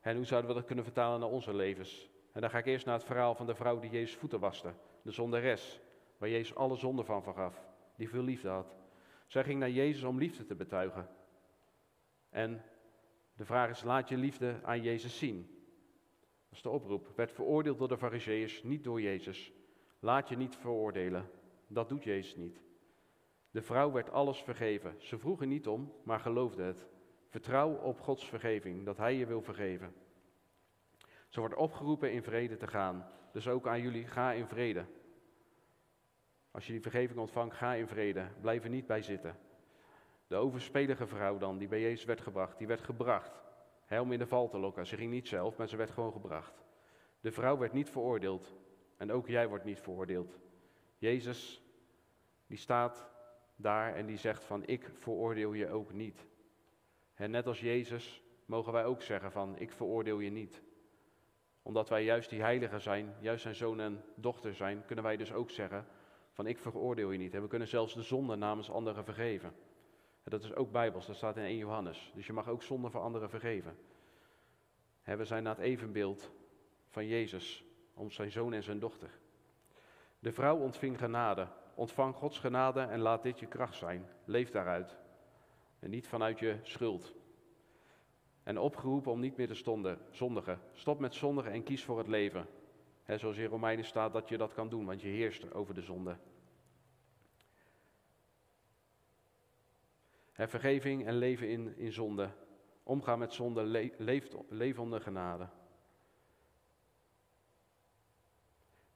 En 0.00 0.16
hoe 0.16 0.24
zouden 0.24 0.50
we 0.50 0.56
dat 0.56 0.66
kunnen 0.66 0.84
vertalen 0.84 1.20
naar 1.20 1.28
onze 1.28 1.54
levens? 1.54 2.10
En 2.32 2.40
dan 2.40 2.50
ga 2.50 2.58
ik 2.58 2.66
eerst 2.66 2.86
naar 2.86 2.94
het 2.94 3.04
verhaal 3.04 3.34
van 3.34 3.46
de 3.46 3.54
vrouw 3.54 3.78
die 3.78 3.90
Jezus 3.90 4.16
voeten 4.16 4.40
waste. 4.40 4.72
De 5.02 5.10
zonderes, 5.10 5.80
waar 6.18 6.28
Jezus 6.28 6.54
alle 6.54 6.76
zonden 6.76 7.04
van 7.04 7.22
vergaf. 7.22 7.64
Die 7.96 8.08
veel 8.08 8.22
liefde 8.22 8.48
had. 8.48 8.74
Zij 9.26 9.44
ging 9.44 9.58
naar 9.58 9.70
Jezus 9.70 10.02
om 10.02 10.18
liefde 10.18 10.44
te 10.44 10.54
betuigen. 10.54 11.08
En 12.30 12.62
de 13.36 13.44
vraag 13.44 13.70
is, 13.70 13.82
laat 13.82 14.08
je 14.08 14.16
liefde 14.16 14.60
aan 14.62 14.82
Jezus 14.82 15.18
zien. 15.18 15.46
Dat 16.48 16.56
is 16.56 16.62
de 16.62 16.70
oproep. 16.70 17.12
Werd 17.16 17.32
veroordeeld 17.32 17.78
door 17.78 17.88
de 17.88 17.98
fariseeërs, 17.98 18.62
niet 18.62 18.84
door 18.84 19.00
Jezus. 19.00 19.52
Laat 20.04 20.28
je 20.28 20.36
niet 20.36 20.56
veroordelen. 20.56 21.30
Dat 21.66 21.88
doet 21.88 22.04
Jezus 22.04 22.36
niet. 22.36 22.60
De 23.50 23.62
vrouw 23.62 23.92
werd 23.92 24.10
alles 24.10 24.42
vergeven. 24.42 24.94
Ze 24.98 25.18
vroeg 25.18 25.40
er 25.40 25.46
niet 25.46 25.68
om, 25.68 25.92
maar 26.04 26.20
geloofde 26.20 26.62
het. 26.62 26.86
Vertrouw 27.28 27.74
op 27.74 28.00
Gods 28.00 28.28
vergeving, 28.28 28.84
dat 28.84 28.96
Hij 28.96 29.14
je 29.14 29.26
wil 29.26 29.42
vergeven. 29.42 29.94
Ze 31.28 31.40
wordt 31.40 31.54
opgeroepen 31.54 32.12
in 32.12 32.22
vrede 32.22 32.56
te 32.56 32.66
gaan. 32.66 33.06
Dus 33.32 33.48
ook 33.48 33.66
aan 33.66 33.80
jullie, 33.80 34.06
ga 34.06 34.32
in 34.32 34.46
vrede. 34.46 34.84
Als 36.50 36.66
je 36.66 36.72
die 36.72 36.82
vergeving 36.82 37.18
ontvangt, 37.18 37.56
ga 37.56 37.74
in 37.74 37.88
vrede. 37.88 38.28
Blijf 38.40 38.64
er 38.64 38.70
niet 38.70 38.86
bij 38.86 39.02
zitten. 39.02 39.36
De 40.26 40.36
overspelige 40.36 41.06
vrouw 41.06 41.38
dan, 41.38 41.58
die 41.58 41.68
bij 41.68 41.80
Jezus 41.80 42.04
werd 42.04 42.20
gebracht, 42.20 42.58
die 42.58 42.66
werd 42.66 42.82
gebracht 42.82 43.42
hè, 43.84 44.00
om 44.00 44.12
in 44.12 44.18
de 44.18 44.26
val 44.26 44.48
te 44.48 44.58
lokken. 44.58 44.86
Ze 44.86 44.96
ging 44.96 45.10
niet 45.10 45.28
zelf, 45.28 45.56
maar 45.56 45.68
ze 45.68 45.76
werd 45.76 45.90
gewoon 45.90 46.12
gebracht. 46.12 46.62
De 47.20 47.32
vrouw 47.32 47.58
werd 47.58 47.72
niet 47.72 47.90
veroordeeld 47.90 48.54
en 49.02 49.12
ook 49.12 49.28
jij 49.28 49.48
wordt 49.48 49.64
niet 49.64 49.80
veroordeeld. 49.80 50.38
Jezus, 50.98 51.62
die 52.46 52.58
staat 52.58 53.08
daar 53.56 53.94
en 53.94 54.06
die 54.06 54.16
zegt 54.16 54.44
van 54.44 54.66
ik 54.66 54.90
veroordeel 54.94 55.52
je 55.52 55.68
ook 55.68 55.92
niet. 55.92 56.26
En 57.14 57.30
net 57.30 57.46
als 57.46 57.60
Jezus 57.60 58.22
mogen 58.44 58.72
wij 58.72 58.84
ook 58.84 59.02
zeggen 59.02 59.32
van 59.32 59.58
ik 59.58 59.72
veroordeel 59.72 60.18
je 60.18 60.30
niet. 60.30 60.62
Omdat 61.62 61.88
wij 61.88 62.04
juist 62.04 62.30
die 62.30 62.42
heiligen 62.42 62.80
zijn, 62.80 63.14
juist 63.20 63.42
zijn 63.42 63.54
zoon 63.54 63.80
en 63.80 64.04
dochter 64.14 64.54
zijn, 64.54 64.84
kunnen 64.86 65.04
wij 65.04 65.16
dus 65.16 65.32
ook 65.32 65.50
zeggen 65.50 65.86
van 66.32 66.46
ik 66.46 66.58
veroordeel 66.58 67.10
je 67.10 67.18
niet. 67.18 67.34
En 67.34 67.42
we 67.42 67.48
kunnen 67.48 67.68
zelfs 67.68 67.94
de 67.94 68.02
zonde 68.02 68.36
namens 68.36 68.70
anderen 68.70 69.04
vergeven. 69.04 69.48
En 70.22 70.30
dat 70.30 70.42
is 70.42 70.54
ook 70.54 70.72
bijbels, 70.72 71.06
dat 71.06 71.16
staat 71.16 71.36
in 71.36 71.44
1 71.44 71.56
Johannes. 71.56 72.12
Dus 72.14 72.26
je 72.26 72.32
mag 72.32 72.48
ook 72.48 72.62
zonde 72.62 72.90
voor 72.90 73.00
anderen 73.00 73.30
vergeven. 73.30 73.76
we 75.04 75.24
zijn 75.24 75.42
naar 75.42 75.56
het 75.56 75.64
evenbeeld 75.64 76.32
van 76.88 77.06
Jezus, 77.06 77.64
ons 77.94 78.14
zijn 78.14 78.30
zoon 78.30 78.52
en 78.52 78.62
zijn 78.62 78.78
dochter. 78.78 79.10
De 80.18 80.32
vrouw 80.32 80.56
ontving 80.56 80.98
genade. 80.98 81.48
Ontvang 81.74 82.14
Gods 82.14 82.38
genade 82.38 82.80
en 82.80 83.00
laat 83.00 83.22
dit 83.22 83.38
je 83.38 83.46
kracht 83.46 83.74
zijn. 83.74 84.06
Leef 84.24 84.50
daaruit. 84.50 84.96
En 85.78 85.90
niet 85.90 86.08
vanuit 86.08 86.38
je 86.38 86.58
schuld. 86.62 87.14
En 88.42 88.58
opgeroepen 88.58 89.12
om 89.12 89.20
niet 89.20 89.36
meer 89.36 89.46
te 89.46 89.94
zondigen. 90.10 90.60
Stop 90.72 90.98
met 90.98 91.14
zondigen 91.14 91.52
en 91.52 91.62
kies 91.62 91.84
voor 91.84 91.98
het 91.98 92.06
leven. 92.06 92.46
He, 93.02 93.18
zoals 93.18 93.36
in 93.36 93.46
Romeinen 93.46 93.84
staat 93.84 94.12
dat 94.12 94.28
je 94.28 94.36
dat 94.36 94.52
kan 94.52 94.68
doen, 94.68 94.86
want 94.86 95.00
je 95.00 95.08
heerst 95.08 95.54
over 95.54 95.74
de 95.74 95.82
zonde. 95.82 96.16
Vergeving 100.32 101.06
en 101.06 101.16
leven 101.16 101.48
in, 101.48 101.76
in 101.76 101.92
zonde. 101.92 102.30
Omgaan 102.82 103.18
met 103.18 103.32
zonde, 103.32 103.62
le, 103.62 103.92
leeft, 103.98 104.36
leef 104.48 104.78
onder 104.78 105.00
genade. 105.00 105.48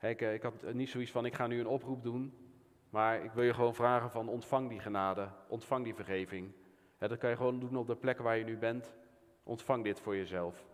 Ik, 0.00 0.20
ik 0.20 0.42
had 0.42 0.72
niet 0.72 0.88
zoiets 0.88 1.10
van, 1.10 1.24
ik 1.24 1.34
ga 1.34 1.46
nu 1.46 1.60
een 1.60 1.66
oproep 1.66 2.02
doen, 2.02 2.46
maar 2.90 3.24
ik 3.24 3.32
wil 3.32 3.44
je 3.44 3.54
gewoon 3.54 3.74
vragen 3.74 4.10
van, 4.10 4.28
ontvang 4.28 4.68
die 4.68 4.80
genade, 4.80 5.28
ontvang 5.48 5.84
die 5.84 5.94
vergeving. 5.94 6.52
dat 6.98 7.18
kan 7.18 7.30
je 7.30 7.36
gewoon 7.36 7.60
doen 7.60 7.76
op 7.76 7.86
de 7.86 7.96
plek 7.96 8.18
waar 8.18 8.36
je 8.36 8.44
nu 8.44 8.56
bent. 8.56 8.94
Ontvang 9.42 9.84
dit 9.84 10.00
voor 10.00 10.16
jezelf. 10.16 10.66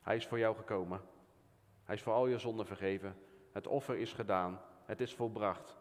Hij 0.00 0.16
is 0.16 0.26
voor 0.26 0.38
jou 0.38 0.56
gekomen. 0.56 1.00
Hij 1.84 1.94
is 1.94 2.02
voor 2.02 2.12
al 2.12 2.26
je 2.26 2.38
zonden 2.38 2.66
vergeven. 2.66 3.16
Het 3.52 3.66
offer 3.66 3.96
is 3.96 4.12
gedaan. 4.12 4.60
Het 4.84 5.00
is 5.00 5.14
volbracht. 5.14 5.76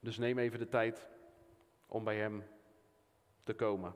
Dus 0.00 0.18
neem 0.18 0.38
even 0.38 0.58
de 0.58 0.68
tijd 0.68 1.08
om 1.86 2.04
bij 2.04 2.16
Hem 2.16 2.44
te 3.42 3.54
komen 3.54 3.94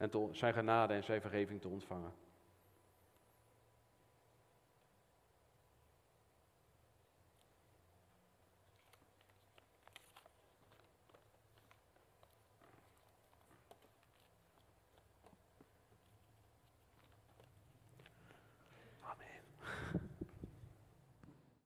en 0.00 0.28
zijn 0.32 0.52
genade 0.52 0.94
en 0.94 1.04
zijn 1.04 1.20
vergeving 1.20 1.60
te 1.60 1.68
ontvangen. 1.68 2.12